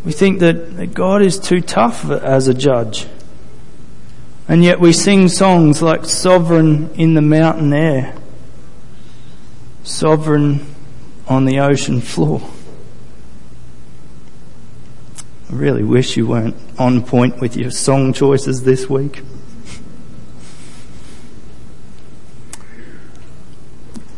We 0.05 0.13
think 0.13 0.39
that 0.39 0.95
God 0.95 1.23
is 1.23 1.41
too 1.41 1.61
tough 1.61 2.09
as 2.09 2.47
a 2.47 2.55
judge. 2.55 3.09
And 4.47 4.63
yet 4.63 4.79
we 4.79 4.93
sing 4.93 5.27
songs 5.27 5.83
like 5.83 6.05
Sovereign 6.05 6.91
in 6.95 7.15
the 7.15 7.21
Mountain 7.21 7.73
Air, 7.73 8.15
Sovereign 9.83 10.73
on 11.27 11.47
the 11.47 11.59
Ocean 11.59 12.01
Floor. 12.01 12.49
I 15.51 15.55
really 15.57 15.83
wish 15.83 16.17
you 16.17 16.29
weren't 16.29 16.55
on 16.79 17.03
point 17.03 17.41
with 17.41 17.57
your 17.57 17.73
song 17.73 18.13
choices 18.13 18.63
this 18.63 18.89
week. 18.89 19.25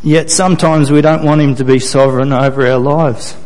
Yet 0.02 0.30
sometimes 0.30 0.90
we 0.90 1.02
don't 1.02 1.25
want 1.25 1.40
Him 1.40 1.54
to 1.57 1.64
be 1.64 1.78
sovereign 1.78 2.33
over 2.33 2.66
our 2.66 2.78
lives. 2.78 3.37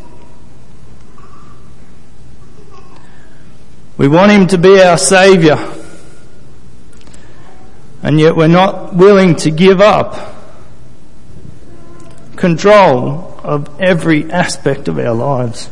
We 3.96 4.08
want 4.08 4.30
Him 4.30 4.46
to 4.49 4.58
be 4.58 4.80
our 4.80 4.99
Saviour. 4.99 5.58
And 8.02 8.20
yet 8.20 8.37
we're 8.37 8.46
not 8.49 8.94
willing 8.94 9.34
to 9.37 9.50
give 9.50 9.80
up 9.80 10.34
control 12.37 13.40
of 13.42 13.80
every 13.80 14.30
aspect 14.30 14.88
of 14.88 14.99
our 14.99 15.14
lives. 15.14 15.70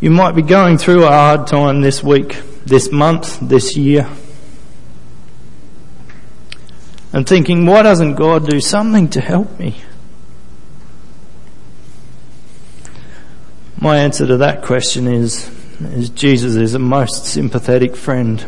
You 0.00 0.10
might 0.10 0.32
be 0.32 0.42
going 0.42 0.78
through 0.78 1.04
a 1.04 1.10
hard 1.10 1.46
time 1.46 1.80
this 1.80 2.02
week, 2.02 2.36
this 2.64 2.90
month, 2.90 3.38
this 3.40 3.76
year. 3.76 4.08
And 7.12 7.28
thinking, 7.28 7.66
why 7.66 7.82
doesn't 7.82 8.14
God 8.14 8.48
do 8.48 8.60
something 8.60 9.08
to 9.10 9.20
help 9.20 9.58
me? 9.58 9.76
My 13.78 13.98
answer 13.98 14.26
to 14.26 14.36
that 14.38 14.62
question 14.62 15.06
is, 15.06 15.50
is 15.80 16.08
Jesus 16.10 16.54
is 16.54 16.74
a 16.74 16.78
most 16.78 17.26
sympathetic 17.26 17.96
friend. 17.96 18.46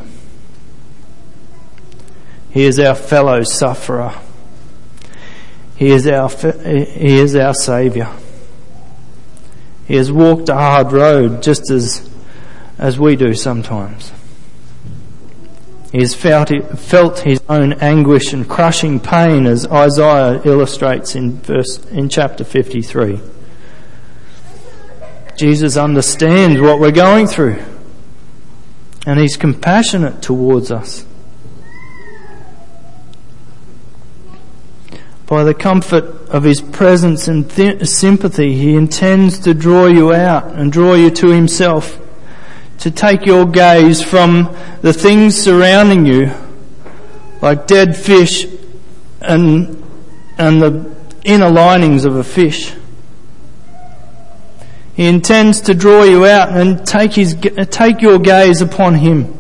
He 2.51 2.63
is 2.63 2.79
our 2.79 2.95
fellow 2.95 3.43
sufferer. 3.43 4.15
He 5.77 5.89
is 5.89 6.07
our, 6.07 6.29
he 6.29 7.19
is 7.19 7.35
our 7.35 7.53
saviour. 7.53 8.15
He 9.87 9.97
has 9.97 10.11
walked 10.11 10.49
a 10.49 10.55
hard 10.55 10.93
road 10.93 11.43
just 11.43 11.71
as, 11.71 12.09
as 12.79 12.99
we 12.99 13.17
do 13.17 13.35
sometimes. 13.35 14.13
He 15.95 16.01
has 16.01 16.13
felt, 16.13 16.51
felt 16.77 17.21
his 17.21 17.41
own 17.49 17.75
anguish 17.75 18.33
and 18.33 18.49
crushing 18.49 18.99
pain 18.99 19.47
as 19.47 19.65
Isaiah 19.69 20.43
illustrates 20.45 21.15
in 21.15 21.37
verse, 21.37 21.79
in 21.87 22.09
chapter 22.09 22.43
53. 22.43 23.21
Jesus 25.39 25.77
understands 25.77 26.61
what 26.61 26.81
we're 26.81 26.91
going 26.91 27.29
through. 27.29 27.63
And 29.07 29.21
He's 29.21 29.37
compassionate 29.37 30.21
towards 30.21 30.73
us. 30.73 31.07
By 35.27 35.45
the 35.45 35.55
comfort 35.55 36.29
of 36.29 36.43
His 36.43 36.61
presence 36.61 37.29
and 37.29 37.49
th- 37.49 37.87
sympathy, 37.87 38.57
He 38.57 38.75
intends 38.75 39.39
to 39.39 39.55
draw 39.55 39.87
you 39.87 40.13
out 40.13 40.55
and 40.55 40.73
draw 40.73 40.95
you 40.95 41.11
to 41.11 41.29
Himself. 41.29 42.01
To 42.79 42.91
take 42.91 43.25
your 43.25 43.47
gaze 43.47 44.03
from 44.03 44.55
the 44.83 44.93
things 44.93 45.37
surrounding 45.37 46.07
you, 46.07 46.33
like 47.41 47.67
dead 47.67 47.97
fish 47.97 48.47
and, 49.21 49.83
and 50.37 50.61
the 50.61 50.95
inner 51.25 51.51
linings 51.51 52.05
of 52.05 52.17
a 52.17 52.25
fish 52.25 52.75
he 54.95 55.07
intends 55.07 55.61
to 55.63 55.75
draw 55.75 56.05
you 56.05 56.25
out 56.25 56.51
and 56.51 56.87
take, 56.87 57.15
his, 57.15 57.35
take 57.71 58.01
your 58.01 58.19
gaze 58.21 58.61
upon 58.61 58.95
Him. 58.95 59.37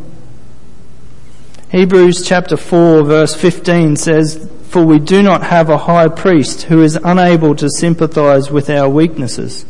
Hebrews 1.71 2.27
chapter 2.27 2.57
4 2.57 3.05
verse 3.05 3.35
15 3.35 3.97
says, 3.97 4.51
For 4.69 4.85
we 4.85 4.99
do 4.99 5.23
not 5.23 5.45
have 5.45 5.71
a 5.71 5.79
high 5.79 6.09
priest 6.09 6.63
who 6.63 6.83
is 6.83 6.99
unable 7.05 7.55
to 7.57 7.71
sympathize 7.71 8.51
with 8.51 8.69
our 8.69 8.89
weaknesses, 8.89 9.65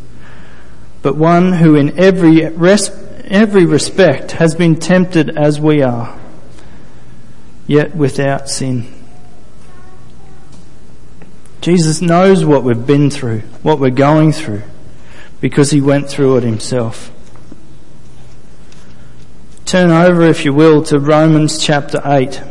but 1.02 1.16
one 1.16 1.52
who 1.52 1.74
in 1.74 1.98
every, 1.98 2.46
res- 2.48 2.90
every 3.26 3.64
respect 3.64 4.32
has 4.32 4.54
been 4.54 4.76
tempted 4.76 5.36
as 5.36 5.60
we 5.60 5.82
are, 5.82 6.18
yet 7.66 7.94
without 7.94 8.48
sin. 8.48 8.92
Jesus 11.60 12.02
knows 12.02 12.44
what 12.44 12.62
we've 12.62 12.86
been 12.86 13.10
through, 13.10 13.40
what 13.62 13.78
we're 13.78 13.90
going 13.90 14.32
through, 14.32 14.62
because 15.40 15.70
he 15.70 15.80
went 15.80 16.08
through 16.08 16.36
it 16.36 16.42
himself. 16.42 17.10
Turn 19.64 19.90
over, 19.90 20.22
if 20.22 20.44
you 20.44 20.52
will, 20.52 20.82
to 20.84 20.98
Romans 20.98 21.62
chapter 21.62 22.02
8. 22.04 22.42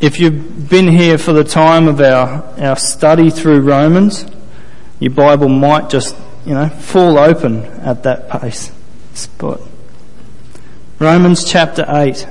If 0.00 0.20
you've 0.20 0.68
been 0.68 0.88
here 0.88 1.16
for 1.16 1.32
the 1.32 1.44
time 1.44 1.88
of 1.88 2.00
our, 2.00 2.42
our 2.58 2.76
study 2.76 3.30
through 3.30 3.60
Romans, 3.60 4.26
your 5.00 5.12
Bible 5.12 5.48
might 5.48 5.88
just, 5.88 6.14
you 6.44 6.52
know, 6.52 6.68
fall 6.68 7.18
open 7.18 7.64
at 7.80 8.02
that 8.02 8.28
pace 8.28 8.70
spot. 9.14 9.60
Romans 10.98 11.44
chapter 11.44 11.84
8, 11.88 12.26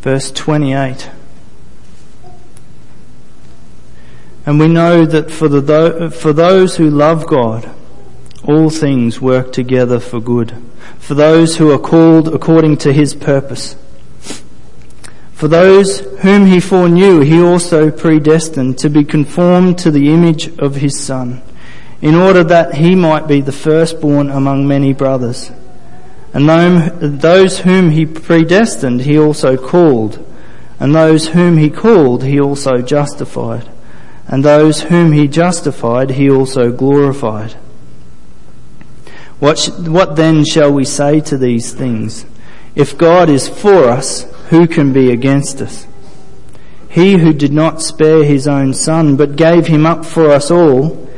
verse 0.00 0.30
28. 0.30 1.10
And 4.46 4.58
we 4.58 4.68
know 4.68 5.04
that 5.04 5.30
for, 5.30 5.48
the, 5.48 6.10
for 6.10 6.32
those 6.32 6.76
who 6.76 6.88
love 6.88 7.26
God, 7.26 7.70
all 8.44 8.70
things 8.70 9.20
work 9.20 9.52
together 9.52 10.00
for 10.00 10.20
good, 10.20 10.54
for 10.98 11.14
those 11.14 11.56
who 11.56 11.70
are 11.70 11.78
called 11.78 12.28
according 12.28 12.78
to 12.78 12.92
his 12.92 13.14
purpose. 13.14 13.76
For 15.32 15.48
those 15.48 16.00
whom 16.20 16.46
he 16.46 16.60
foreknew, 16.60 17.20
he 17.20 17.40
also 17.40 17.90
predestined 17.90 18.78
to 18.78 18.90
be 18.90 19.04
conformed 19.04 19.78
to 19.78 19.90
the 19.90 20.10
image 20.10 20.48
of 20.58 20.76
his 20.76 20.98
Son, 20.98 21.42
in 22.00 22.14
order 22.14 22.42
that 22.44 22.74
he 22.74 22.94
might 22.94 23.26
be 23.26 23.40
the 23.40 23.52
firstborn 23.52 24.30
among 24.30 24.66
many 24.66 24.92
brothers. 24.92 25.50
And 26.32 26.48
those 27.20 27.60
whom 27.60 27.90
he 27.90 28.06
predestined, 28.06 29.02
he 29.02 29.18
also 29.18 29.56
called. 29.56 30.24
And 30.78 30.94
those 30.94 31.28
whom 31.28 31.58
he 31.58 31.68
called, 31.68 32.24
he 32.24 32.40
also 32.40 32.78
justified. 32.78 33.68
And 34.26 34.44
those 34.44 34.82
whom 34.82 35.12
he 35.12 35.26
justified, 35.26 36.10
he 36.10 36.30
also 36.30 36.70
glorified. 36.70 37.52
What, 39.40 39.58
sh- 39.58 39.70
what 39.70 40.16
then 40.16 40.44
shall 40.44 40.72
we 40.72 40.84
say 40.84 41.20
to 41.22 41.36
these 41.36 41.72
things? 41.72 42.24
If 42.74 42.96
God 42.96 43.28
is 43.28 43.48
for 43.48 43.88
us, 43.88 44.22
who 44.50 44.68
can 44.68 44.92
be 44.92 45.10
against 45.10 45.60
us? 45.60 45.86
He 46.88 47.18
who 47.18 47.32
did 47.32 47.52
not 47.52 47.82
spare 47.82 48.24
his 48.24 48.46
own 48.46 48.72
son, 48.74 49.16
but 49.16 49.36
gave 49.36 49.66
him 49.66 49.84
up 49.84 50.04
for 50.04 50.30
us 50.30 50.50
all, 50.50 51.09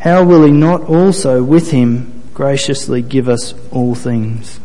how 0.00 0.24
will 0.24 0.44
he 0.44 0.50
not 0.50 0.82
also 0.82 1.42
with 1.42 1.70
him 1.70 2.22
graciously 2.34 3.02
give 3.02 3.28
us 3.28 3.54
all 3.70 3.94
things? 3.94 4.58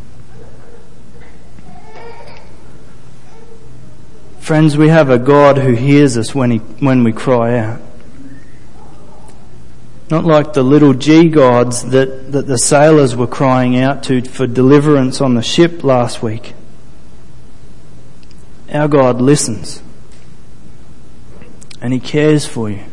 Friends, 4.39 4.77
we 4.77 4.89
have 4.89 5.09
a 5.09 5.17
God 5.17 5.57
who 5.57 5.73
hears 5.73 6.17
us 6.17 6.35
when, 6.35 6.51
he, 6.51 6.57
when 6.57 7.03
we 7.03 7.11
cry 7.11 7.57
out. 7.57 7.81
Not 10.09 10.23
like 10.23 10.53
the 10.53 10.63
little 10.63 10.93
G 10.93 11.29
gods 11.29 11.83
that, 11.89 12.31
that 12.31 12.45
the 12.45 12.59
sailors 12.59 13.15
were 13.15 13.27
crying 13.27 13.75
out 13.75 14.03
to 14.03 14.21
for 14.21 14.45
deliverance 14.45 15.19
on 15.19 15.33
the 15.33 15.41
ship 15.41 15.83
last 15.83 16.21
week. 16.21 16.53
Our 18.71 18.87
God 18.87 19.19
listens 19.19 19.81
and 21.81 21.91
He 21.91 21.99
cares 21.99 22.45
for 22.45 22.69
you. 22.69 22.83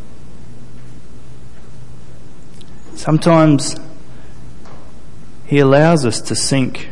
Sometimes 3.02 3.74
He 5.44 5.58
allows 5.58 6.06
us 6.06 6.20
to 6.20 6.36
sink 6.36 6.88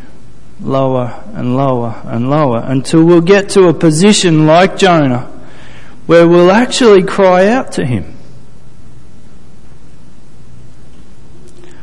lower 0.61 1.22
and 1.34 1.56
lower 1.56 2.02
and 2.04 2.28
lower 2.28 2.64
until 2.66 3.04
we'll 3.04 3.20
get 3.20 3.48
to 3.50 3.68
a 3.68 3.72
position 3.72 4.44
like 4.44 4.76
Jonah 4.76 5.30
where 6.06 6.26
we'll 6.26 6.50
actually 6.50 7.04
cry 7.04 7.46
out 7.46 7.70
to 7.74 7.87
Him. 7.87 8.16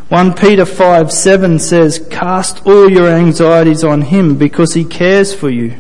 1 0.10 0.34
Peter 0.34 0.65
5 0.65 1.10
7 1.10 1.58
says, 1.60 2.06
Cast 2.10 2.67
all 2.67 2.91
your 2.91 3.08
anxieties 3.08 3.86
on 3.86 4.01
him 4.01 4.36
because 4.36 4.73
he 4.73 4.84
cares 4.84 5.34
for 5.34 5.49
you. 5.49 5.78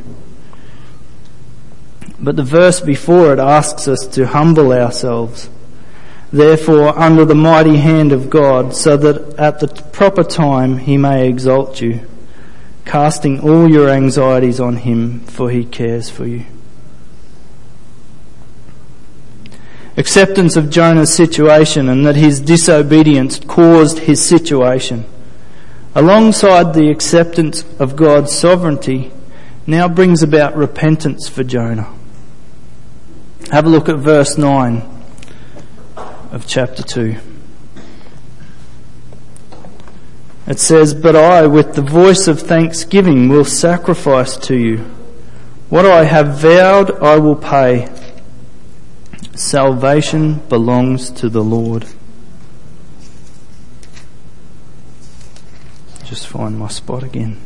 But 2.17 2.37
the 2.37 2.43
verse 2.43 2.79
before 2.79 3.33
it 3.33 3.39
asks 3.39 3.89
us 3.89 4.07
to 4.07 4.25
humble 4.27 4.71
ourselves, 4.71 5.49
therefore, 6.31 6.97
under 6.97 7.25
the 7.25 7.35
mighty 7.35 7.77
hand 7.77 8.11
of 8.11 8.29
God, 8.29 8.75
so 8.75 8.97
that 8.97 9.37
at 9.39 9.59
the 9.59 9.67
proper 9.91 10.23
time 10.23 10.77
he 10.79 10.97
may 10.97 11.27
exalt 11.27 11.81
you, 11.81 12.07
casting 12.85 13.39
all 13.39 13.69
your 13.69 13.89
anxieties 13.89 14.59
on 14.59 14.77
him, 14.77 15.21
for 15.21 15.49
he 15.49 15.63
cares 15.63 16.09
for 16.09 16.25
you. 16.25 16.45
acceptance 19.97 20.55
of 20.55 20.69
Jonah's 20.69 21.13
situation 21.13 21.89
and 21.89 22.05
that 22.05 22.15
his 22.15 22.39
disobedience 22.39 23.39
caused 23.39 23.99
his 23.99 24.23
situation, 24.23 25.03
alongside 25.95 26.73
the 26.73 26.89
acceptance 26.89 27.65
of 27.79 27.95
God's 27.95 28.31
sovereignty, 28.31 29.11
now 29.65 29.87
brings 29.89 30.21
about 30.21 30.55
repentance 30.55 31.27
for 31.27 31.43
Jonah. 31.43 31.91
Have 33.51 33.65
a 33.65 33.69
look 33.69 33.89
at 33.89 33.97
verse 33.97 34.37
9 34.37 34.96
of 36.31 36.47
chapter 36.47 36.83
2. 36.83 37.15
It 40.47 40.59
says, 40.59 40.93
But 40.93 41.15
I, 41.15 41.45
with 41.47 41.75
the 41.75 41.81
voice 41.81 42.27
of 42.27 42.39
thanksgiving, 42.39 43.27
will 43.27 43.45
sacrifice 43.45 44.37
to 44.37 44.55
you. 44.55 44.77
What 45.69 45.85
I 45.85 46.05
have 46.05 46.39
vowed, 46.39 46.91
I 47.03 47.17
will 47.17 47.35
pay. 47.35 47.93
Salvation 49.35 50.35
belongs 50.47 51.11
to 51.11 51.29
the 51.29 51.43
Lord. 51.43 51.85
Just 56.05 56.27
find 56.27 56.57
my 56.57 56.69
spot 56.69 57.03
again. 57.03 57.41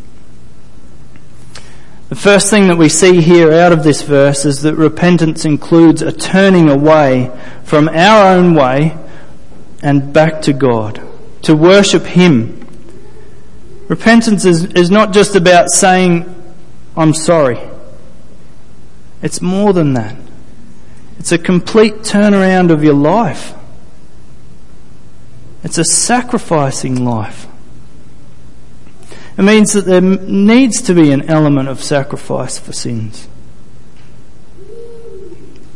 The 2.12 2.18
first 2.18 2.50
thing 2.50 2.68
that 2.68 2.76
we 2.76 2.90
see 2.90 3.22
here 3.22 3.54
out 3.54 3.72
of 3.72 3.84
this 3.84 4.02
verse 4.02 4.44
is 4.44 4.64
that 4.64 4.76
repentance 4.76 5.46
includes 5.46 6.02
a 6.02 6.12
turning 6.12 6.68
away 6.68 7.32
from 7.64 7.88
our 7.88 8.36
own 8.36 8.54
way 8.54 8.98
and 9.82 10.12
back 10.12 10.42
to 10.42 10.52
God, 10.52 11.02
to 11.44 11.56
worship 11.56 12.04
Him. 12.04 12.68
Repentance 13.88 14.44
is, 14.44 14.66
is 14.74 14.92
not 14.92 15.14
just 15.14 15.38
about 15.38 15.70
saying, 15.70 16.54
I'm 16.98 17.14
sorry. 17.14 17.62
It's 19.22 19.42
more 19.42 19.72
than 19.72 19.94
that. 19.94 20.18
It's 21.18 21.32
a 21.32 21.38
complete 21.38 21.94
turnaround 22.00 22.72
of 22.72 22.84
your 22.84 22.94
life. 22.94 23.54
It's 25.64 25.78
a 25.78 25.86
sacrificing 25.86 27.06
life. 27.06 27.48
It 29.42 29.46
means 29.46 29.74
that 29.74 29.86
there 29.86 30.02
needs 30.02 30.84
to 30.84 30.94
be 30.94 31.12
an 31.12 31.28
element 31.28 31.68
of 31.68 31.82
sacrifice 31.82 32.60
for 32.60 32.74
sins. 32.74 33.28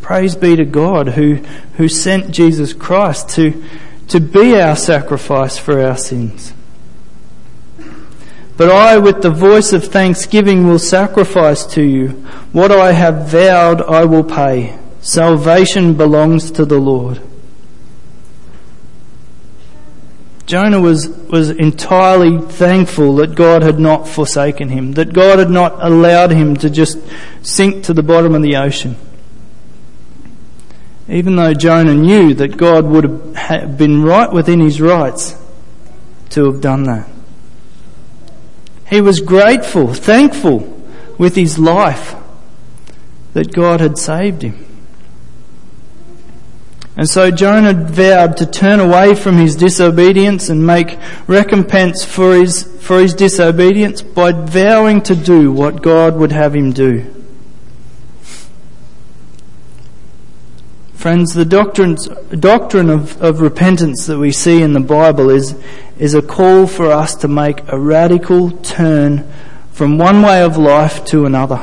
Praise 0.03 0.35
be 0.35 0.55
to 0.55 0.65
God 0.65 1.07
who, 1.07 1.37
who 1.77 1.87
sent 1.87 2.29
Jesus 2.29 2.73
Christ 2.73 3.29
to, 3.29 3.65
to 4.09 4.19
be 4.19 4.61
our 4.61 4.75
sacrifice 4.75 5.57
for 5.57 5.81
our 5.81 5.97
sins. 5.97 6.53
But 8.55 8.69
I, 8.69 8.99
with 8.99 9.23
the 9.23 9.31
voice 9.31 9.73
of 9.73 9.85
thanksgiving, 9.85 10.67
will 10.67 10.77
sacrifice 10.77 11.65
to 11.73 11.81
you. 11.81 12.09
What 12.51 12.71
I 12.71 12.91
have 12.91 13.29
vowed, 13.29 13.81
I 13.81 14.05
will 14.05 14.23
pay. 14.23 14.77
Salvation 15.01 15.95
belongs 15.95 16.51
to 16.51 16.65
the 16.65 16.77
Lord. 16.77 17.19
Jonah 20.45 20.79
was, 20.79 21.07
was 21.07 21.49
entirely 21.49 22.39
thankful 22.39 23.15
that 23.15 23.35
God 23.35 23.63
had 23.63 23.79
not 23.79 24.07
forsaken 24.07 24.69
him, 24.69 24.91
that 24.93 25.11
God 25.11 25.39
had 25.39 25.49
not 25.49 25.83
allowed 25.83 26.31
him 26.31 26.55
to 26.57 26.69
just 26.69 26.99
sink 27.41 27.85
to 27.85 27.93
the 27.93 28.03
bottom 28.03 28.35
of 28.35 28.43
the 28.43 28.55
ocean. 28.55 28.95
Even 31.07 31.35
though 31.35 31.53
Jonah 31.53 31.95
knew 31.95 32.33
that 32.35 32.57
God 32.57 32.85
would 32.85 33.35
have 33.35 33.77
been 33.77 34.03
right 34.03 34.31
within 34.31 34.59
his 34.59 34.79
rights 34.79 35.35
to 36.29 36.45
have 36.51 36.61
done 36.61 36.83
that. 36.83 37.07
He 38.87 39.01
was 39.01 39.21
grateful, 39.21 39.93
thankful 39.93 40.59
with 41.17 41.35
his 41.35 41.57
life 41.57 42.15
that 43.33 43.51
God 43.51 43.81
had 43.81 43.97
saved 43.97 44.43
him. 44.43 44.64
And 46.97 47.09
so 47.09 47.29
Jonah 47.29 47.73
vowed 47.73 48.37
to 48.37 48.45
turn 48.45 48.79
away 48.79 49.15
from 49.15 49.37
his 49.37 49.55
disobedience 49.55 50.49
and 50.49 50.65
make 50.65 50.97
recompense 51.27 52.05
for 52.05 52.35
his, 52.35 52.63
for 52.81 53.01
his 53.01 53.13
disobedience 53.13 54.01
by 54.01 54.31
vowing 54.31 55.01
to 55.01 55.15
do 55.15 55.51
what 55.51 55.81
God 55.81 56.15
would 56.15 56.31
have 56.31 56.55
him 56.55 56.71
do. 56.71 57.11
Friends, 60.93 61.33
the 61.33 61.45
doctrine 61.45 62.89
of, 62.89 63.21
of 63.21 63.41
repentance 63.41 64.07
that 64.07 64.17
we 64.17 64.31
see 64.31 64.63
in 64.63 64.73
the 64.73 64.79
Bible 64.79 65.29
is, 65.29 65.55
is 65.99 66.15
a 66.15 66.21
call 66.21 66.65
for 66.65 66.91
us 66.91 67.13
to 67.17 67.27
make 67.27 67.61
a 67.67 67.77
radical 67.77 68.49
turn 68.49 69.31
from 69.71 69.97
one 69.97 70.21
way 70.23 70.41
of 70.41 70.57
life 70.57 71.05
to 71.05 71.25
another. 71.25 71.61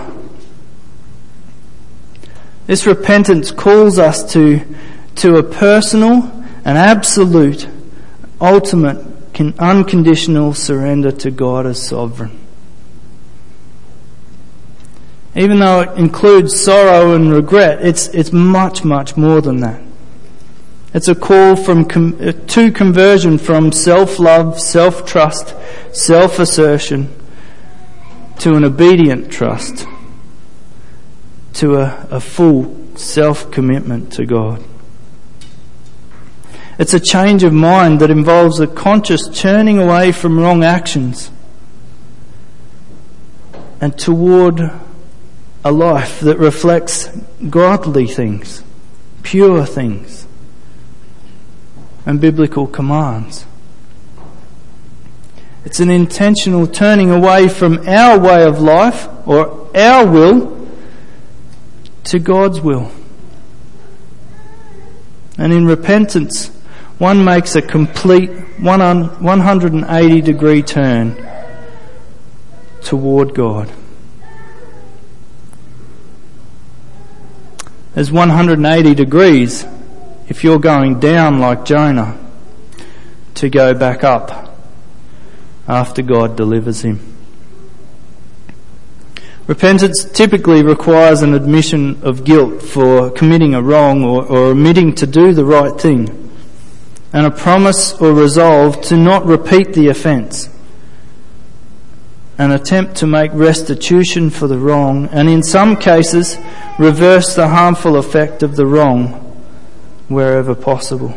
This 2.66 2.86
repentance 2.86 3.50
calls 3.50 3.98
us 3.98 4.32
to, 4.34 4.60
to 5.16 5.36
a 5.36 5.42
personal 5.42 6.30
and 6.64 6.78
absolute, 6.78 7.68
ultimate, 8.40 9.04
unconditional 9.58 10.54
surrender 10.54 11.10
to 11.10 11.30
God 11.30 11.66
as 11.66 11.86
sovereign. 11.86 12.38
Even 15.34 15.60
though 15.60 15.80
it 15.80 15.98
includes 15.98 16.58
sorrow 16.60 17.14
and 17.14 17.32
regret, 17.32 17.84
it's, 17.84 18.08
it's 18.08 18.32
much, 18.32 18.84
much 18.84 19.16
more 19.16 19.40
than 19.40 19.60
that. 19.60 19.82
It's 20.94 21.08
a 21.08 21.14
call 21.14 21.56
from 21.56 21.86
uh, 22.20 22.32
to 22.32 22.70
conversion 22.70 23.38
from 23.38 23.72
self-love, 23.72 24.60
self-trust, 24.60 25.54
self-assertion 25.92 27.08
to 28.40 28.54
an 28.54 28.64
obedient 28.64 29.32
trust, 29.32 29.86
to 31.54 31.76
a, 31.76 32.06
a 32.10 32.20
full 32.20 32.76
self-commitment 32.96 34.12
to 34.12 34.26
God. 34.26 34.62
It's 36.78 36.94
a 36.94 37.00
change 37.00 37.42
of 37.42 37.52
mind 37.52 38.00
that 38.00 38.10
involves 38.10 38.58
a 38.60 38.66
conscious 38.66 39.28
turning 39.28 39.78
away 39.78 40.12
from 40.12 40.38
wrong 40.38 40.64
actions 40.64 41.30
and 43.80 43.98
toward 43.98 44.60
a 45.64 45.72
life 45.72 46.20
that 46.20 46.38
reflects 46.38 47.08
godly 47.50 48.06
things, 48.06 48.62
pure 49.22 49.66
things, 49.66 50.26
and 52.06 52.20
biblical 52.20 52.66
commands. 52.66 53.44
It's 55.64 55.78
an 55.78 55.90
intentional 55.90 56.66
turning 56.66 57.10
away 57.10 57.48
from 57.48 57.86
our 57.86 58.18
way 58.18 58.44
of 58.44 58.60
life 58.60 59.08
or 59.26 59.68
our 59.76 60.06
will 60.06 60.68
to 62.04 62.18
God's 62.18 62.60
will. 62.60 62.90
And 65.38 65.52
in 65.52 65.66
repentance, 65.66 66.50
one 67.02 67.24
makes 67.24 67.56
a 67.56 67.60
complete 67.60 68.30
180 68.60 70.20
degree 70.20 70.62
turn 70.62 71.16
toward 72.80 73.34
God. 73.34 73.68
There's 77.94 78.12
180 78.12 78.94
degrees 78.94 79.66
if 80.28 80.44
you're 80.44 80.60
going 80.60 81.00
down 81.00 81.40
like 81.40 81.64
Jonah 81.64 82.16
to 83.34 83.50
go 83.50 83.74
back 83.74 84.04
up 84.04 84.56
after 85.66 86.02
God 86.02 86.36
delivers 86.36 86.82
him. 86.82 87.00
Repentance 89.48 90.04
typically 90.04 90.62
requires 90.62 91.22
an 91.22 91.34
admission 91.34 92.00
of 92.04 92.22
guilt 92.22 92.62
for 92.62 93.10
committing 93.10 93.56
a 93.56 93.60
wrong 93.60 94.04
or, 94.04 94.24
or 94.24 94.50
omitting 94.50 94.94
to 94.94 95.06
do 95.08 95.32
the 95.32 95.44
right 95.44 95.80
thing, 95.80 96.21
and 97.12 97.26
a 97.26 97.30
promise 97.30 97.92
or 97.94 98.12
resolve 98.12 98.80
to 98.82 98.96
not 98.96 99.24
repeat 99.26 99.74
the 99.74 99.88
offence 99.88 100.48
an 102.38 102.50
attempt 102.50 102.96
to 102.96 103.06
make 103.06 103.30
restitution 103.34 104.30
for 104.30 104.48
the 104.48 104.58
wrong, 104.58 105.06
and 105.12 105.28
in 105.28 105.42
some 105.42 105.76
cases, 105.76 106.38
reverse 106.78 107.36
the 107.36 107.48
harmful 107.48 107.96
effect 107.96 108.42
of 108.42 108.56
the 108.56 108.66
wrong 108.66 109.08
wherever 110.08 110.54
possible. 110.54 111.14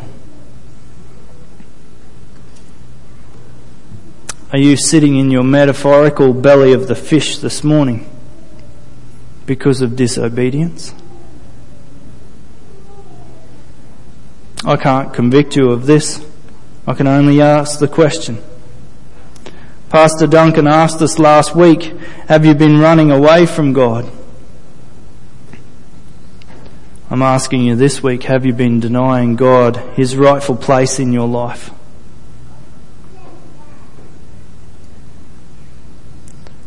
Are 4.51 4.59
you 4.59 4.77
sitting 4.77 5.17
in 5.17 5.31
your 5.31 5.43
metaphorical 5.43 6.33
belly 6.33 6.73
of 6.73 6.87
the 6.87 6.95
fish 6.95 7.39
this 7.39 7.63
morning 7.63 8.07
because 9.45 9.81
of 9.81 9.95
disobedience? 9.95 10.93
I 14.65 14.77
can't 14.77 15.13
convict 15.13 15.55
you 15.55 15.69
of 15.69 15.85
this. 15.85 16.25
I 16.87 16.95
can 16.95 17.07
only 17.07 17.39
ask 17.39 17.79
the 17.79 17.87
question. 17.87 18.39
Pastor 19.89 20.25
Duncan 20.25 20.65
asked 20.67 21.01
us 21.01 21.19
last 21.19 21.55
week, 21.55 21.83
have 22.27 22.45
you 22.45 22.55
been 22.55 22.79
running 22.79 23.11
away 23.11 23.45
from 23.45 23.73
God? 23.73 24.11
I'm 27.11 27.21
asking 27.21 27.61
you 27.61 27.75
this 27.75 28.01
week, 28.01 28.23
have 28.23 28.45
you 28.45 28.53
been 28.53 28.79
denying 28.79 29.35
God 29.35 29.77
his 29.95 30.17
rightful 30.17 30.55
place 30.55 30.99
in 30.99 31.13
your 31.13 31.27
life? 31.27 31.69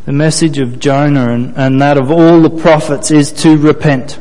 The 0.07 0.13
message 0.13 0.59
of 0.59 0.79
Jonah 0.79 1.33
and, 1.33 1.55
and 1.57 1.83
that 1.83 1.99
of 1.99 2.11
all 2.11 2.41
the 2.41 2.49
prophets 2.49 3.11
is 3.11 3.33
to 3.43 3.59
repent, 3.59 4.19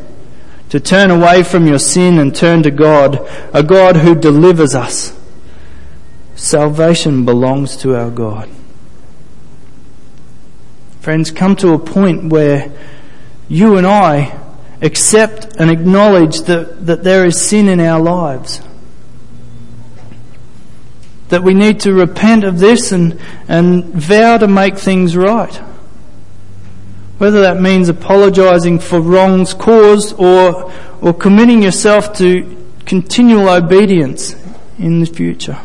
to 0.70 0.80
turn 0.80 1.12
away 1.12 1.44
from 1.44 1.66
your 1.66 1.80
sin 1.80 2.20
and 2.20 2.36
turn 2.36 2.64
to 2.64 2.72
God, 2.72 3.28
a 3.54 3.64
God 3.64 3.98
who 3.98 4.16
delivers 4.16 4.76
us. 4.76 5.18
Salvation 6.36 7.26
belongs 7.26 7.78
to 7.78 7.96
our 7.96 8.12
God. 8.12 8.50
Friends, 11.00 11.32
come 11.32 11.56
to 11.58 11.74
a 11.74 11.80
point 11.80 12.32
where 12.32 12.72
you 13.48 13.78
and 13.78 13.88
I 13.88 14.38
accept 14.82 15.56
and 15.58 15.72
acknowledge 15.72 16.42
that, 16.42 16.86
that 16.86 17.04
there 17.04 17.26
is 17.26 17.42
sin 17.42 17.70
in 17.70 17.80
our 17.80 18.00
lives. 18.00 18.62
That 21.30 21.44
we 21.44 21.54
need 21.54 21.80
to 21.82 21.94
repent 21.94 22.44
of 22.44 22.60
this 22.60 22.92
and, 22.92 23.20
and 23.48 23.86
vow 23.86 24.38
to 24.38 24.48
make 24.48 24.78
things 24.78 25.16
right. 25.16 25.62
Whether 27.18 27.42
that 27.42 27.60
means 27.60 27.90
apologising 27.90 28.80
for 28.80 29.02
wrongs 29.02 29.54
caused 29.54 30.20
or, 30.20 30.72
or 31.02 31.14
committing 31.14 31.64
yourself 31.64 32.14
to 32.18 32.66
continual 32.86 33.50
obedience 33.50 34.36
in 34.78 35.00
the 35.00 35.06
future. 35.06 35.60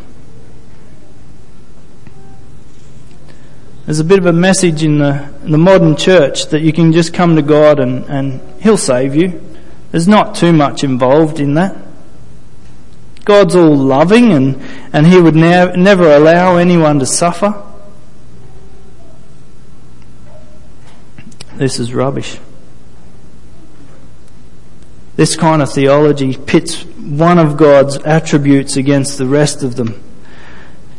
There's 3.85 4.01
a 4.01 4.05
bit 4.05 4.19
of 4.19 4.27
a 4.27 4.33
message 4.33 4.85
in 4.85 4.99
the, 4.99 5.29
in 5.45 5.51
the 5.51 5.59
modern 5.59 5.97
church 5.97 6.47
that 6.47 6.61
you 6.61 6.73
can 6.73 6.93
just 6.93 7.13
come 7.13 7.37
to 7.37 7.43
God 7.43 7.81
and, 7.81 8.05
and 8.07 8.41
He'll 8.63 8.79
save 8.79 9.15
you. 9.15 9.43
There's 9.91 10.09
not 10.09 10.35
too 10.35 10.53
much 10.53 10.85
involved 10.85 11.41
in 11.41 11.55
that. 11.55 11.77
God's 13.25 13.55
all 13.55 13.77
loving 13.77 14.33
and, 14.33 14.61
and 14.93 15.07
He 15.07 15.21
would 15.21 15.35
ne- 15.35 15.77
never 15.77 16.11
allow 16.15 16.57
anyone 16.57 17.01
to 17.01 17.07
suffer. 17.07 17.63
This 21.63 21.79
is 21.79 21.95
rubbish. 21.95 22.41
This 25.15 25.37
kind 25.37 25.63
of 25.63 25.73
theology 25.73 26.37
pits 26.37 26.83
one 26.83 27.39
of 27.39 27.57
God's 27.57 27.99
attributes 27.99 28.77
against 28.77 29.17
the 29.17 29.27
rest 29.27 29.63
of 29.63 29.77
them. 29.77 30.03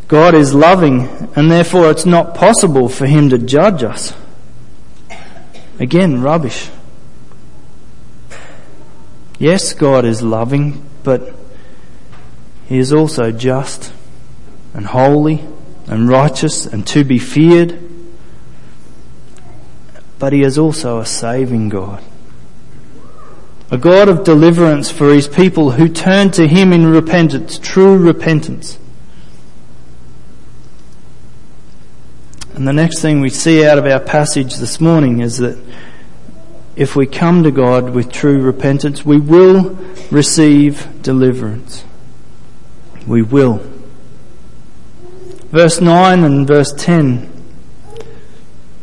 God 0.07 0.33
is 0.33 0.53
loving 0.53 1.01
and 1.35 1.51
therefore 1.51 1.91
it's 1.91 2.05
not 2.05 2.33
possible 2.33 2.87
for 2.87 3.05
Him 3.05 3.27
to 3.31 3.37
judge 3.37 3.83
us. 3.83 4.13
Again, 5.79 6.21
rubbish. 6.21 6.69
Yes, 9.37 9.73
God 9.73 10.05
is 10.05 10.23
loving, 10.23 10.81
but 11.03 11.35
He 12.67 12.77
is 12.77 12.93
also 12.93 13.33
just 13.33 13.91
and 14.73 14.85
holy 14.85 15.43
and 15.87 16.07
righteous 16.07 16.65
and 16.65 16.87
to 16.87 17.03
be 17.03 17.19
feared. 17.19 17.82
But 20.23 20.31
He 20.31 20.43
is 20.43 20.57
also 20.57 20.99
a 20.99 21.05
saving 21.05 21.67
God. 21.67 22.01
A 23.69 23.77
God 23.77 24.07
of 24.07 24.23
deliverance 24.23 24.89
for 24.89 25.13
His 25.13 25.27
people 25.27 25.71
who 25.71 25.89
turn 25.89 26.31
to 26.31 26.47
Him 26.47 26.71
in 26.71 26.85
repentance, 26.85 27.59
true 27.59 27.97
repentance. 27.97 28.79
And 32.53 32.65
the 32.65 32.71
next 32.71 33.01
thing 33.01 33.19
we 33.19 33.29
see 33.29 33.65
out 33.65 33.77
of 33.77 33.85
our 33.85 33.99
passage 33.99 34.55
this 34.55 34.79
morning 34.79 35.19
is 35.19 35.39
that 35.39 35.61
if 36.77 36.95
we 36.95 37.05
come 37.05 37.43
to 37.43 37.51
God 37.51 37.89
with 37.89 38.09
true 38.09 38.41
repentance, 38.41 39.05
we 39.05 39.19
will 39.19 39.77
receive 40.09 40.87
deliverance. 41.01 41.83
We 43.05 43.23
will. 43.23 43.61
Verse 45.51 45.81
9 45.81 46.23
and 46.23 46.47
verse 46.47 46.71
10. 46.71 47.32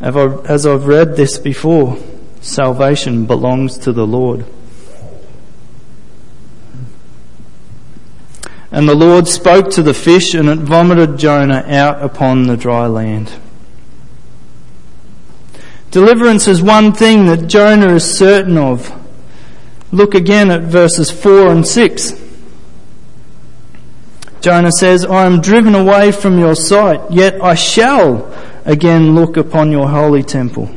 As 0.01 0.65
I've 0.65 0.87
read 0.87 1.15
this 1.15 1.37
before, 1.37 1.97
salvation 2.41 3.27
belongs 3.27 3.77
to 3.79 3.93
the 3.93 4.07
Lord. 4.07 4.45
And 8.71 8.89
the 8.89 8.95
Lord 8.95 9.27
spoke 9.27 9.69
to 9.71 9.83
the 9.83 9.93
fish 9.93 10.33
and 10.33 10.49
it 10.49 10.57
vomited 10.57 11.19
Jonah 11.19 11.63
out 11.67 12.01
upon 12.01 12.47
the 12.47 12.57
dry 12.57 12.87
land. 12.87 13.31
Deliverance 15.91 16.47
is 16.47 16.63
one 16.63 16.93
thing 16.93 17.27
that 17.27 17.47
Jonah 17.47 17.93
is 17.93 18.17
certain 18.17 18.57
of. 18.57 18.97
Look 19.91 20.15
again 20.15 20.49
at 20.49 20.61
verses 20.61 21.11
4 21.11 21.49
and 21.51 21.67
6. 21.67 22.13
Jonah 24.39 24.71
says, 24.71 25.05
I 25.05 25.25
am 25.25 25.41
driven 25.41 25.75
away 25.75 26.11
from 26.11 26.39
your 26.39 26.55
sight, 26.55 27.01
yet 27.11 27.43
I 27.43 27.53
shall 27.53 28.33
again 28.65 29.15
look 29.15 29.37
upon 29.37 29.71
your 29.71 29.89
holy 29.89 30.23
temple. 30.23 30.69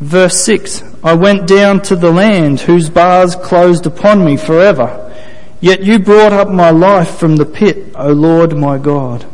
Verse 0.00 0.44
6 0.44 0.82
I 1.04 1.14
went 1.14 1.46
down 1.46 1.80
to 1.82 1.96
the 1.96 2.10
land 2.10 2.60
whose 2.60 2.90
bars 2.90 3.36
closed 3.36 3.86
upon 3.86 4.24
me 4.24 4.36
forever. 4.36 4.98
Yet 5.60 5.84
you 5.84 6.00
brought 6.00 6.32
up 6.32 6.48
my 6.48 6.70
life 6.70 7.18
from 7.18 7.36
the 7.36 7.46
pit, 7.46 7.92
O 7.94 8.12
Lord 8.12 8.56
my 8.56 8.78
God. 8.78 9.24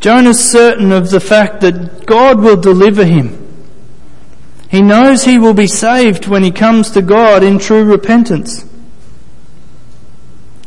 Jonah's 0.00 0.42
certain 0.42 0.92
of 0.92 1.10
the 1.10 1.20
fact 1.20 1.60
that 1.60 2.06
God 2.06 2.40
will 2.40 2.56
deliver 2.56 3.04
him. 3.04 3.42
He 4.70 4.82
knows 4.82 5.24
he 5.24 5.38
will 5.38 5.54
be 5.54 5.66
saved 5.66 6.26
when 6.26 6.42
he 6.42 6.50
comes 6.50 6.90
to 6.92 7.02
God 7.02 7.42
in 7.42 7.58
true 7.58 7.84
repentance. 7.84 8.64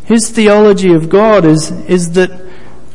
His 0.06 0.30
theology 0.30 0.94
of 0.94 1.10
God 1.10 1.46
is, 1.46 1.72
is 1.72 2.14
that 2.14 2.49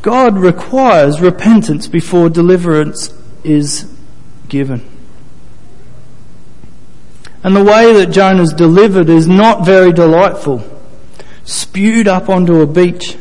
God 0.04 0.36
requires 0.36 1.22
repentance 1.22 1.88
before 1.88 2.28
deliverance 2.28 3.10
is 3.42 3.90
given. 4.50 4.86
And 7.42 7.56
the 7.56 7.64
way 7.64 7.90
that 7.94 8.12
Jonah's 8.12 8.52
delivered 8.52 9.08
is 9.08 9.26
not 9.26 9.64
very 9.64 9.94
delightful. 9.94 10.62
Spewed 11.44 12.06
up 12.06 12.28
onto 12.28 12.60
a 12.60 12.66
beach. 12.66 13.16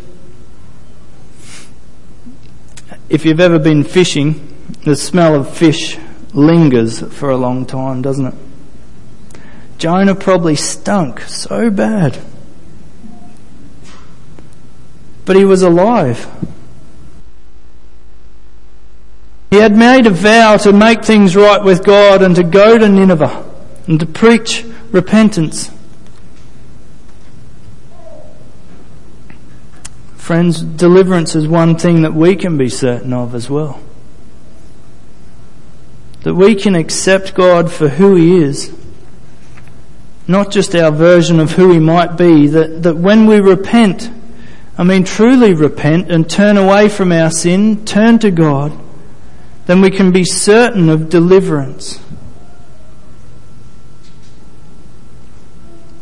If 3.07 3.23
you've 3.23 3.39
ever 3.39 3.59
been 3.59 3.85
fishing, 3.85 4.53
the 4.83 4.97
smell 4.97 5.35
of 5.35 5.55
fish 5.55 5.97
lingers 6.33 6.99
for 7.13 7.29
a 7.29 7.37
long 7.37 7.65
time, 7.65 8.01
doesn't 8.01 8.25
it? 8.25 8.35
Jonah 9.77 10.15
probably 10.15 10.57
stunk 10.57 11.21
so 11.21 11.69
bad. 11.69 12.19
But 15.23 15.37
he 15.37 15.45
was 15.45 15.61
alive. 15.61 16.27
He 19.53 19.59
had 19.59 19.77
made 19.77 20.07
a 20.07 20.09
vow 20.09 20.57
to 20.57 20.73
make 20.73 21.05
things 21.05 21.35
right 21.35 21.63
with 21.63 21.83
God 21.83 22.23
and 22.23 22.35
to 22.37 22.43
go 22.43 22.75
to 22.75 22.89
Nineveh 22.89 23.45
and 23.85 23.99
to 23.99 24.05
preach 24.07 24.65
repentance. 24.89 25.69
Friends, 30.15 30.59
deliverance 30.59 31.35
is 31.35 31.47
one 31.47 31.77
thing 31.77 32.01
that 32.01 32.15
we 32.15 32.35
can 32.35 32.57
be 32.57 32.67
certain 32.67 33.13
of 33.13 33.35
as 33.35 33.47
well. 33.47 33.79
That 36.23 36.33
we 36.33 36.55
can 36.55 36.73
accept 36.73 37.35
God 37.35 37.71
for 37.71 37.89
who 37.89 38.15
He 38.15 38.37
is, 38.37 38.75
not 40.27 40.49
just 40.49 40.73
our 40.73 40.89
version 40.89 41.39
of 41.39 41.51
who 41.51 41.71
He 41.71 41.79
might 41.79 42.17
be, 42.17 42.47
that, 42.47 42.81
that 42.81 42.97
when 42.97 43.27
we 43.27 43.39
repent, 43.39 44.09
I 44.79 44.83
mean 44.83 45.03
truly 45.03 45.53
repent 45.53 46.09
and 46.09 46.27
turn 46.27 46.57
away 46.57 46.89
from 46.89 47.11
our 47.11 47.29
sin, 47.29 47.85
turn 47.85 48.17
to 48.17 48.31
God, 48.31 48.79
then 49.65 49.81
we 49.81 49.89
can 49.89 50.11
be 50.11 50.25
certain 50.25 50.89
of 50.89 51.09
deliverance. 51.09 51.99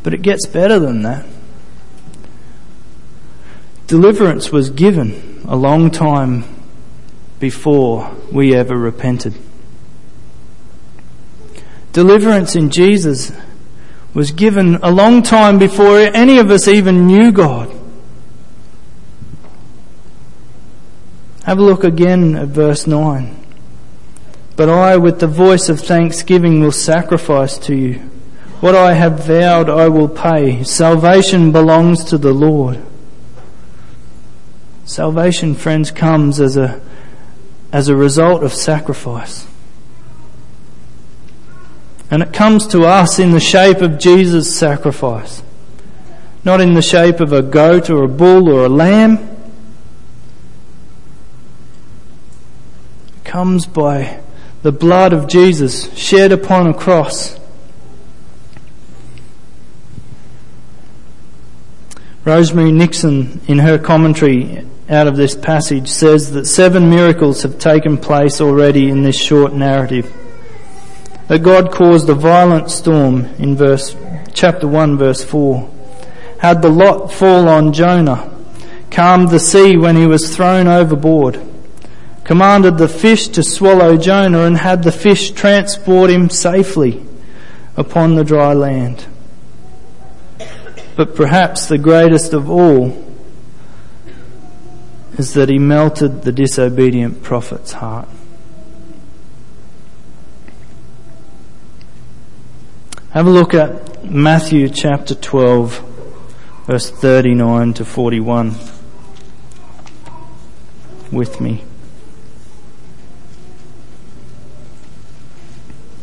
But 0.04 0.14
it 0.14 0.22
gets 0.22 0.48
better 0.48 0.80
than 0.80 1.04
that. 1.04 1.26
Deliverance 3.88 4.52
was 4.52 4.70
given 4.70 5.44
a 5.48 5.56
long 5.56 5.92
time 5.92 6.46
before 7.40 8.16
we 8.32 8.56
ever 8.56 8.78
repented. 8.78 9.36
Deliverance 11.92 12.56
in 12.56 12.70
Jesus 12.70 13.32
was 14.14 14.32
given 14.32 14.76
a 14.76 14.90
long 14.90 15.22
time 15.22 15.60
before 15.60 16.00
any 16.00 16.40
of 16.40 16.50
us 16.50 16.68
even 16.68 17.06
knew 17.06 17.32
God. 17.32 17.70
Have 21.44 21.60
a 21.60 21.64
look 21.64 21.84
again 21.84 22.36
at 22.36 22.48
verse 22.48 22.88
9. 22.88 23.41
But 24.56 24.70
I, 24.70 24.98
with 24.98 25.20
the 25.20 25.28
voice 25.28 25.70
of 25.70 25.80
thanksgiving, 25.80 26.62
will 26.62 26.72
sacrifice 26.72 27.58
to 27.60 27.76
you. 27.76 27.96
What 28.60 28.76
I 28.76 28.94
have 28.94 29.26
vowed 29.26 29.70
I 29.70 29.88
will 29.88 30.08
pay. 30.08 30.64
Salvation 30.64 31.52
belongs 31.52 32.04
to 32.06 32.18
the 32.18 32.32
Lord. 32.32 32.80
Salvation, 34.86 35.56
friends, 35.56 35.90
comes 35.90 36.40
as 36.40 36.58
a, 36.58 36.80
as 37.72 37.88
a 37.88 37.96
result 37.96 38.44
of 38.44 38.54
sacrifice. 38.54 39.48
And 42.12 42.22
it 42.22 42.34
comes 42.34 42.68
to 42.68 42.84
us 42.84 43.18
in 43.20 43.32
the 43.32 43.40
shape 43.40 43.78
of 43.78 43.98
Jesus' 43.98 44.56
sacrifice. 44.56 45.42
Not 46.44 46.60
in 46.60 46.74
the 46.74 46.82
shape 46.82 47.20
of 47.20 47.32
a 47.32 47.42
goat 47.42 47.90
or 47.90 48.04
a 48.04 48.10
bull 48.10 48.50
or 48.50 48.66
a 48.66 48.70
lamb. 48.70 49.18
It 53.16 53.24
comes 53.24 53.66
by 53.66 54.20
the 54.62 54.72
blood 54.72 55.14
of 55.14 55.28
Jesus 55.28 55.92
shed 55.98 56.32
upon 56.32 56.68
a 56.68 56.74
cross 56.74 57.40
Rosemary 62.24 62.72
Nixon, 62.72 63.42
in 63.48 63.58
her 63.58 63.80
commentary 63.80 64.64
out 64.88 65.08
of 65.08 65.16
this 65.16 65.34
passage, 65.34 65.88
says 65.88 66.32
that 66.34 66.46
seven 66.46 66.88
miracles 66.88 67.42
have 67.42 67.58
taken 67.58 67.98
place 67.98 68.40
already 68.40 68.90
in 68.90 69.02
this 69.02 69.20
short 69.20 69.54
narrative. 69.54 70.14
That 71.30 71.40
God 71.40 71.72
caused 71.72 72.08
a 72.10 72.14
violent 72.14 72.70
storm 72.70 73.26
in 73.40 73.56
verse, 73.56 73.96
chapter 74.34 74.68
1 74.68 74.98
verse 74.98 75.24
4. 75.24 75.68
Had 76.38 76.62
the 76.62 76.70
lot 76.70 77.12
fall 77.12 77.48
on 77.50 77.74
Jonah. 77.74 78.30
Calmed 78.92 79.30
the 79.30 79.40
sea 79.40 79.76
when 79.76 79.96
he 79.96 80.06
was 80.06 80.36
thrown 80.36 80.68
overboard. 80.68 81.42
Commanded 82.24 82.78
the 82.78 82.88
fish 82.88 83.28
to 83.30 83.44
swallow 83.44 83.98
Jonah 83.98 84.46
and 84.46 84.58
had 84.58 84.84
the 84.84 84.92
fish 84.92 85.32
transport 85.32 86.10
him 86.10 86.30
safely 86.30 87.06
upon 87.76 88.16
the 88.16 88.24
dry 88.24 88.54
land 88.54 89.08
but 90.96 91.16
perhaps 91.16 91.66
the 91.66 91.78
greatest 91.78 92.34
of 92.34 92.50
all 92.50 93.04
is 95.18 95.34
that 95.34 95.50
he 95.50 95.58
melted 95.58 96.24
the 96.24 96.32
disobedient 96.32 97.24
prophet's 97.24 97.74
heart. 97.74 98.08
Have 103.12 103.28
a 103.28 103.30
look 103.30 103.54
at 103.54 104.06
Matthew 104.06 104.70
chapter 104.70 105.16
12, 105.16 106.64
verse 106.68 106.90
39 106.90 107.74
to 107.74 107.86
41 107.86 108.56
with 111.12 111.42
me. 111.42 111.64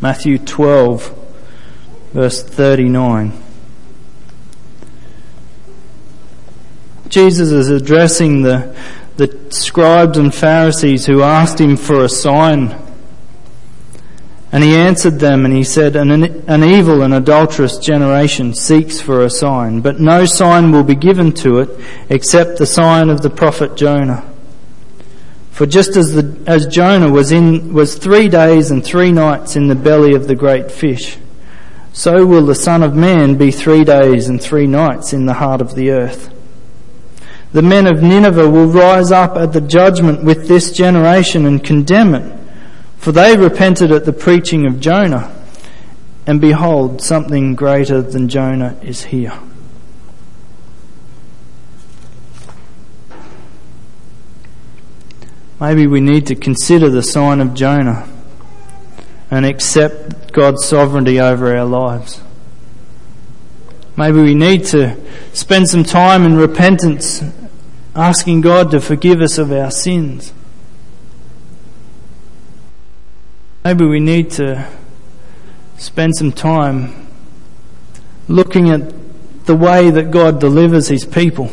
Matthew 0.01 0.39
12, 0.39 1.13
verse 2.13 2.43
39. 2.43 3.33
Jesus 7.09 7.51
is 7.51 7.69
addressing 7.69 8.43
the, 8.43 8.77
the 9.17 9.37
scribes 9.51 10.17
and 10.17 10.33
Pharisees 10.33 11.07
who 11.07 11.23
asked 11.23 11.61
him 11.61 11.77
for 11.77 12.05
a 12.05 12.09
sign. 12.09 12.77
And 14.53 14.63
he 14.63 14.77
answered 14.77 15.19
them 15.19 15.45
and 15.45 15.53
he 15.53 15.65
said, 15.65 15.97
an, 15.97 16.11
an 16.49 16.63
evil 16.63 17.03
and 17.03 17.13
adulterous 17.13 17.79
generation 17.79 18.55
seeks 18.55 19.01
for 19.01 19.25
a 19.25 19.31
sign, 19.31 19.81
but 19.81 20.01
no 20.01 20.27
sign 20.27 20.71
will 20.71 20.85
be 20.85 20.95
given 20.95 21.33
to 21.33 21.59
it 21.59 21.71
except 22.09 22.59
the 22.59 22.67
sign 22.67 23.11
of 23.11 23.23
the 23.23 23.31
prophet 23.31 23.77
Jonah. 23.77 24.25
For 25.59 25.67
just 25.67 25.97
as, 25.97 26.13
the, 26.13 26.41
as 26.47 26.69
Jonah 26.69 27.11
was 27.11 27.33
in, 27.33 27.73
was 27.73 27.97
three 27.97 28.29
days 28.29 28.71
and 28.71 28.85
three 28.85 29.11
nights 29.11 29.57
in 29.57 29.67
the 29.67 29.75
belly 29.75 30.15
of 30.15 30.29
the 30.29 30.37
great 30.37 30.71
fish, 30.71 31.19
so 31.93 32.25
will 32.25 32.47
the 32.47 32.55
Son 32.55 32.85
of 32.85 32.95
Man 32.95 33.35
be 33.35 33.51
three 33.51 33.83
days 33.83 34.29
and 34.29 34.41
three 34.41 34.69
nights 34.69 35.13
in 35.13 35.27
the 35.27 35.35
heart 35.35 35.61
of 35.61 35.75
the 35.75 35.91
earth. 35.91 36.33
The 37.51 37.63
men 37.63 37.89
of 37.89 38.05
Nineveh 38.05 38.49
will 38.49 38.69
rise 38.69 39.11
up 39.11 39.37
at 39.37 39.53
the 39.53 39.61
judgment 39.61 40.23
with 40.23 40.47
this 40.47 40.71
generation 40.71 41.45
and 41.45 41.65
condemn 41.65 42.15
it, 42.15 42.39
for 42.97 43.11
they 43.11 43.37
repented 43.37 43.91
at 43.91 44.05
the 44.05 44.13
preaching 44.13 44.65
of 44.65 44.79
Jonah. 44.79 45.29
And 46.25 46.41
behold, 46.41 47.03
something 47.03 47.57
greater 47.57 48.01
than 48.01 48.29
Jonah 48.29 48.79
is 48.81 49.07
here. 49.07 49.37
Maybe 55.61 55.87
we 55.87 56.01
need 56.01 56.27
to 56.29 56.35
consider 56.35 56.89
the 56.89 57.03
sign 57.03 57.41
of 57.41 57.55
Jonah 57.55 58.09
and 59.31 59.45
accept 59.45 60.33
God's 60.33 60.65
sovereignty 60.65 61.21
over 61.21 61.57
our 61.57 61.65
lives. 61.65 62.21
Maybe 63.97 64.21
we 64.21 64.35
need 64.35 64.65
to 64.67 64.97
spend 65.33 65.69
some 65.69 65.83
time 65.83 66.25
in 66.25 66.37
repentance, 66.37 67.23
asking 67.97 68.43
God 68.43 68.71
to 68.71 68.81
forgive 68.81 69.21
us 69.21 69.39
of 69.39 69.51
our 69.51 69.73
sins. 69.73 70.33
Maybe 73.65 73.85
we 73.85 73.99
need 73.99 74.31
to 74.33 74.69
spend 75.77 76.17
some 76.17 76.31
time 76.31 77.09
looking 78.29 78.71
at 78.71 78.93
the 79.47 79.57
way 79.57 79.91
that 79.91 80.13
God 80.13 80.39
delivers 80.39 80.89
his 80.89 81.05
people. 81.05 81.51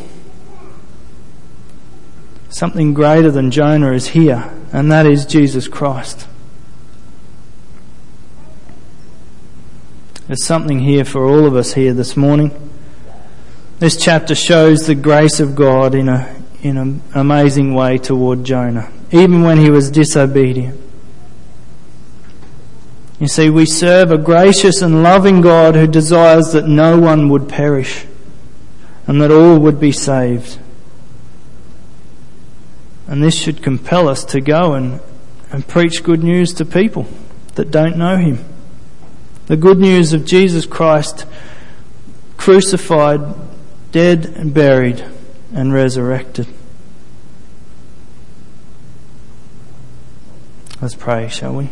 Something 2.56 2.94
greater 2.94 3.32
than 3.32 3.52
Jonah 3.52 3.92
is 3.92 4.08
here, 4.08 4.50
and 4.72 4.90
that 4.90 5.06
is 5.06 5.26
Jesus 5.26 5.68
Christ. 5.68 6.26
There's 10.28 10.46
something 10.46 10.80
here 10.80 11.04
for 11.04 11.26
all 11.26 11.46
of 11.48 11.58
us 11.58 11.74
here 11.74 11.94
this 11.94 12.16
morning. 12.16 12.72
This 13.80 13.98
chapter 13.98 14.36
shows 14.36 14.88
the 14.88 14.96
grace 14.96 15.42
of 15.42 15.54
God 15.54 15.94
in 15.94 16.08
a 16.08 16.34
in 16.62 16.78
an 16.78 17.02
amazing 17.14 17.74
way 17.74 17.98
toward 17.98 18.46
Jonah, 18.46 18.90
even 19.12 19.44
when 19.44 19.58
he 19.58 19.70
was 19.70 19.92
disobedient. 19.92 20.80
You 23.20 23.28
see, 23.28 23.50
we 23.50 23.66
serve 23.66 24.12
a 24.12 24.18
gracious 24.18 24.82
and 24.82 25.04
loving 25.04 25.42
God 25.42 25.76
who 25.76 25.88
desires 25.88 26.54
that 26.54 26.70
no 26.70 26.98
one 26.98 27.28
would 27.28 27.50
perish 27.50 28.06
and 29.08 29.22
that 29.22 29.30
all 29.30 29.60
would 29.60 29.78
be 29.78 29.92
saved. 29.92 30.60
And 33.08 33.24
this 33.24 33.36
should 33.36 33.62
compel 33.62 34.08
us 34.08 34.24
to 34.26 34.42
go 34.42 34.74
and, 34.74 35.00
and 35.52 35.68
preach 35.68 36.04
good 36.04 36.24
news 36.24 36.54
to 36.56 36.66
people 36.66 37.08
that 37.56 37.72
don't 37.72 37.98
know 37.98 38.18
Him. 38.18 38.44
The 39.48 39.58
good 39.58 39.78
news 39.78 40.14
of 40.14 40.26
Jesus 40.26 40.66
Christ 40.66 41.26
crucified, 42.38 43.22
dead 43.92 44.26
and 44.26 44.54
buried 44.54 45.04
and 45.54 45.74
resurrected. 45.74 46.48
Let's 50.82 50.96
pray, 50.96 51.30
shall 51.30 51.56
we? 51.56 51.70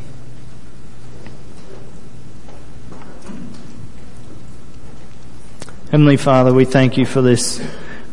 Heavenly 5.91 6.17
Father, 6.17 6.51
we 6.51 6.65
thank 6.65 6.97
you 6.97 7.05
for 7.05 7.21
this 7.21 7.63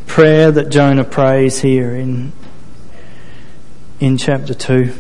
prayer 0.07 0.51
that 0.51 0.69
Jonah 0.69 1.05
prays 1.05 1.61
here 1.61 1.95
in, 1.95 2.33
in 4.01 4.17
chapter 4.17 4.55
2. 4.55 4.95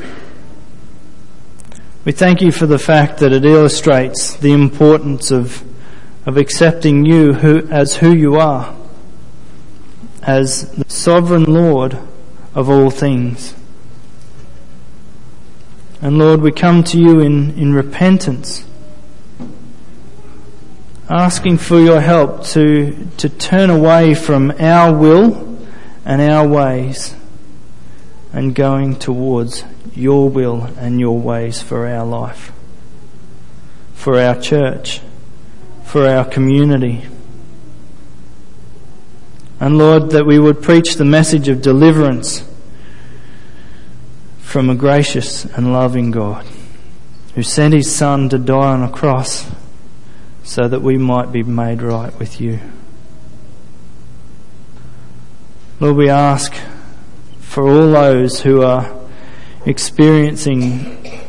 We 2.04 2.12
thank 2.12 2.42
you 2.42 2.52
for 2.52 2.66
the 2.66 2.78
fact 2.78 3.18
that 3.18 3.32
it 3.32 3.46
illustrates 3.46 4.34
the 4.34 4.52
importance 4.52 5.30
of, 5.30 5.64
of 6.26 6.36
accepting 6.36 7.06
you 7.06 7.32
who, 7.32 7.66
as 7.68 7.96
who 7.96 8.14
you 8.14 8.36
are, 8.36 8.76
as 10.22 10.70
the 10.72 10.84
sovereign 10.88 11.44
Lord 11.44 11.98
of 12.54 12.68
all 12.68 12.90
things. 12.90 13.54
And 16.02 16.18
Lord, 16.18 16.42
we 16.42 16.52
come 16.52 16.84
to 16.84 16.98
you 16.98 17.20
in, 17.20 17.58
in 17.58 17.72
repentance 17.72 18.64
asking 21.08 21.58
for 21.58 21.80
your 21.80 22.00
help 22.00 22.44
to, 22.44 23.08
to 23.16 23.28
turn 23.28 23.68
away 23.68 24.14
from 24.14 24.52
our 24.60 24.96
will 24.96 25.58
and 26.04 26.22
our 26.22 26.46
ways 26.46 27.16
and 28.32 28.54
going 28.54 28.96
towards 28.96 29.64
your 29.94 30.28
will 30.28 30.62
and 30.78 31.00
your 31.00 31.18
ways 31.18 31.60
for 31.60 31.86
our 31.86 32.06
life, 32.06 32.52
for 33.94 34.20
our 34.20 34.40
church, 34.40 35.00
for 35.84 36.06
our 36.06 36.24
community. 36.24 37.04
And 39.58 39.76
Lord, 39.76 40.10
that 40.10 40.26
we 40.26 40.38
would 40.38 40.62
preach 40.62 40.94
the 40.94 41.04
message 41.04 41.48
of 41.48 41.60
deliverance 41.60 42.48
from 44.38 44.70
a 44.70 44.74
gracious 44.74 45.44
and 45.44 45.72
loving 45.72 46.10
God 46.10 46.46
who 47.34 47.42
sent 47.42 47.74
his 47.74 47.94
Son 47.94 48.28
to 48.28 48.38
die 48.38 48.72
on 48.72 48.82
a 48.82 48.90
cross 48.90 49.50
so 50.42 50.66
that 50.66 50.82
we 50.82 50.96
might 50.96 51.30
be 51.30 51.42
made 51.42 51.82
right 51.82 52.16
with 52.18 52.40
you. 52.40 52.58
Lord, 55.78 55.96
we 55.96 56.08
ask 56.08 56.54
for 57.50 57.68
all 57.68 57.90
those 57.90 58.42
who 58.42 58.62
are 58.62 58.96
experiencing 59.66 61.20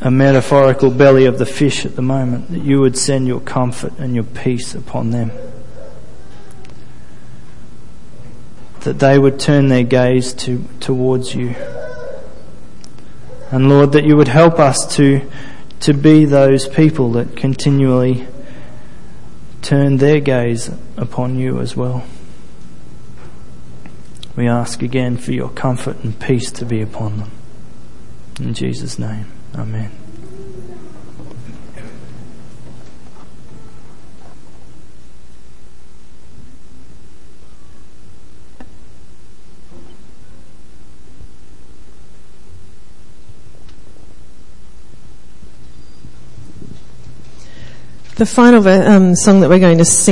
a 0.00 0.10
metaphorical 0.10 0.90
belly 0.90 1.24
of 1.24 1.38
the 1.38 1.46
fish 1.46 1.86
at 1.86 1.96
the 1.96 2.02
moment, 2.02 2.50
that 2.50 2.60
you 2.60 2.78
would 2.78 2.94
send 2.94 3.26
your 3.26 3.40
comfort 3.40 3.98
and 3.98 4.14
your 4.14 4.24
peace 4.24 4.74
upon 4.74 5.12
them. 5.12 5.32
That 8.80 8.98
they 8.98 9.18
would 9.18 9.40
turn 9.40 9.68
their 9.68 9.82
gaze 9.82 10.34
to, 10.44 10.62
towards 10.78 11.34
you. 11.34 11.54
And 13.50 13.70
Lord, 13.70 13.92
that 13.92 14.04
you 14.04 14.18
would 14.18 14.28
help 14.28 14.58
us 14.58 14.94
to 14.96 15.26
to 15.80 15.94
be 15.94 16.26
those 16.26 16.68
people 16.68 17.12
that 17.12 17.34
continually 17.34 18.26
turn 19.62 19.96
their 19.96 20.20
gaze 20.20 20.70
upon 20.98 21.38
you 21.38 21.60
as 21.60 21.74
well. 21.74 22.04
We 24.36 24.48
ask 24.48 24.82
again 24.82 25.16
for 25.16 25.32
your 25.32 25.50
comfort 25.50 26.02
and 26.04 26.18
peace 26.18 26.50
to 26.52 26.64
be 26.64 26.80
upon 26.80 27.18
them. 27.18 27.30
In 28.40 28.54
Jesus' 28.54 28.98
name, 28.98 29.26
Amen. 29.54 29.90
The 48.16 48.26
final 48.26 48.68
um, 48.68 49.16
song 49.16 49.40
that 49.40 49.48
we're 49.48 49.58
going 49.58 49.78
to 49.78 49.84
sing 49.86 50.08